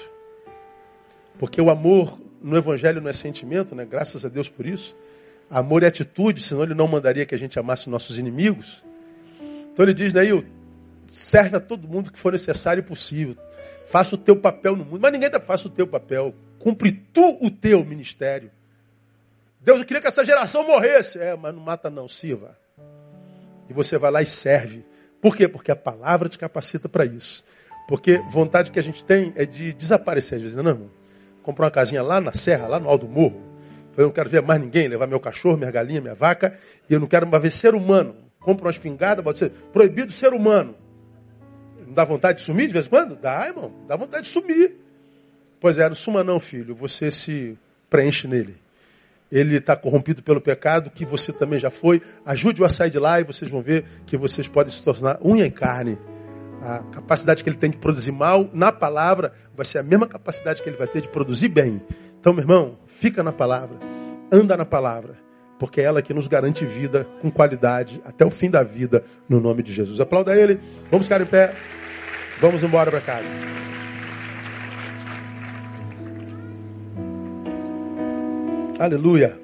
[1.38, 3.86] Porque o amor no Evangelho não é sentimento, né?
[3.86, 4.96] graças a Deus por isso.
[5.50, 8.82] Amor é atitude, senão ele não mandaria que a gente amasse nossos inimigos.
[9.72, 10.44] Então ele diz, Neil,
[11.06, 13.36] serve a todo mundo que for necessário e possível.
[13.88, 15.00] Faça o teu papel no mundo.
[15.00, 16.34] Mas ninguém tá, faça o teu papel.
[16.58, 18.50] Cumpre tu o teu ministério.
[19.60, 21.18] Deus, eu queria que essa geração morresse.
[21.18, 22.56] É, mas não mata não, sirva.
[23.70, 24.84] E você vai lá e serve.
[25.20, 25.48] Por quê?
[25.48, 27.42] Porque a palavra te capacita para isso.
[27.88, 30.36] Porque vontade que a gente tem é de desaparecer.
[30.36, 30.90] Às vezes, não, não.
[31.42, 33.47] Comprar uma casinha lá na serra, lá no alto do morro.
[33.98, 36.56] Eu não quero ver mais ninguém, levar meu cachorro, minha galinha, minha vaca.
[36.88, 38.14] E eu não quero mais ver ser humano.
[38.38, 40.76] Compra uma espingarda, pode ser proibido ser humano.
[41.84, 43.16] Não dá vontade de sumir de vez em quando?
[43.16, 43.72] Dá, irmão.
[43.88, 44.76] Dá vontade de sumir.
[45.60, 46.76] Pois é, não suma não, filho.
[46.76, 47.58] Você se
[47.90, 48.56] preenche nele.
[49.32, 52.00] Ele está corrompido pelo pecado, que você também já foi.
[52.24, 55.44] Ajude-o a sair de lá e vocês vão ver que vocês podem se tornar unha
[55.44, 55.98] em carne.
[56.62, 60.62] A capacidade que ele tem de produzir mal na palavra vai ser a mesma capacidade
[60.62, 61.82] que ele vai ter de produzir bem.
[62.20, 63.76] Então, meu irmão, fica na palavra,
[64.30, 65.16] anda na palavra,
[65.58, 69.40] porque é ela que nos garante vida com qualidade até o fim da vida, no
[69.40, 70.00] nome de Jesus.
[70.00, 70.60] Aplauda ele,
[70.90, 71.54] vamos ficar em pé.
[72.40, 73.26] Vamos embora para casa.
[78.78, 79.36] Aleluia.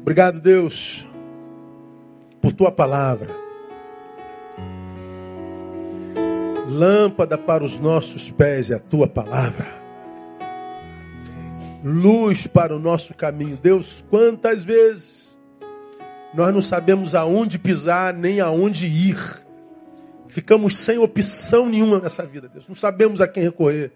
[0.00, 1.06] Obrigado, Deus,
[2.40, 3.28] por tua palavra.
[6.66, 9.77] Lâmpada para os nossos pés é a tua palavra.
[11.84, 13.58] Luz para o nosso caminho.
[13.62, 15.36] Deus, quantas vezes
[16.34, 19.46] nós não sabemos aonde pisar nem aonde ir
[20.28, 22.68] Ficamos sem opção nenhuma nessa vida, Deus.
[22.68, 23.90] Não sabemos a quem recorrer.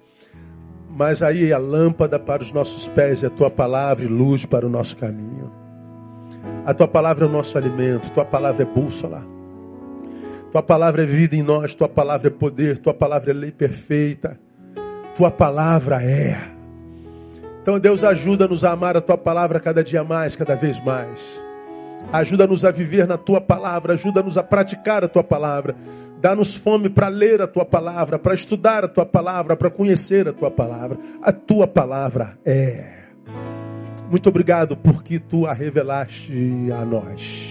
[0.91, 4.67] Mas aí a lâmpada para os nossos pés é a tua palavra e luz para
[4.67, 5.53] o nosso caminho.
[6.65, 9.25] A tua palavra é o nosso alimento, tua palavra é bússola.
[10.51, 14.39] Tua palavra é vida em nós, tua palavra é poder, tua palavra é lei perfeita.
[15.17, 16.39] Tua palavra é.
[17.63, 21.41] Então, Deus, ajuda-nos a amar a tua palavra cada dia mais, cada vez mais.
[22.13, 25.77] Ajuda-nos a viver na tua palavra, ajuda-nos a praticar a tua palavra.
[26.21, 30.33] Dá-nos fome para ler a tua palavra, para estudar a tua palavra, para conhecer a
[30.33, 30.99] tua palavra.
[31.23, 33.03] A tua palavra é.
[34.11, 36.33] Muito obrigado porque tu a revelaste
[36.77, 37.49] a nós.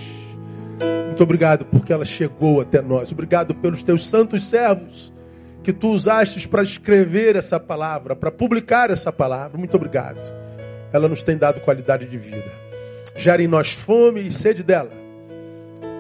[1.08, 3.12] Muito obrigado porque ela chegou até nós.
[3.14, 5.12] Obrigado pelos teus santos servos
[5.64, 9.58] que tu usaste para escrever essa palavra, para publicar essa palavra.
[9.58, 10.34] Muito obrigado.
[10.92, 12.52] Ela nos tem dado qualidade de vida.
[13.16, 15.02] Gera em nós fome e sede dela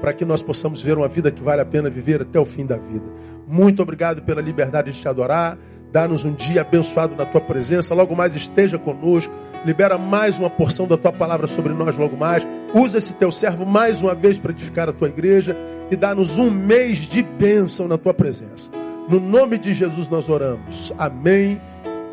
[0.01, 2.66] para que nós possamos ver uma vida que vale a pena viver até o fim
[2.66, 3.05] da vida.
[3.47, 5.57] Muito obrigado pela liberdade de te adorar.
[5.91, 7.93] Dá-nos um dia abençoado na tua presença.
[7.93, 9.32] Logo mais esteja conosco.
[9.64, 12.45] Libera mais uma porção da tua palavra sobre nós logo mais.
[12.74, 15.55] Usa esse teu servo mais uma vez para edificar a tua igreja
[15.91, 18.72] e dá-nos um mês de bênção na tua presença.
[19.12, 20.93] No nome de Jesus nós oramos.
[20.97, 21.59] Amém.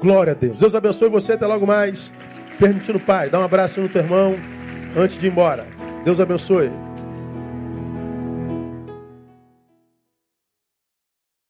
[0.03, 0.59] Glória a Deus.
[0.59, 1.34] Deus abençoe você.
[1.34, 2.12] Até logo mais.
[2.59, 4.34] Permitindo, Pai, dá um abraço no teu irmão
[4.96, 5.64] antes de ir embora.
[6.05, 6.72] Deus abençoe.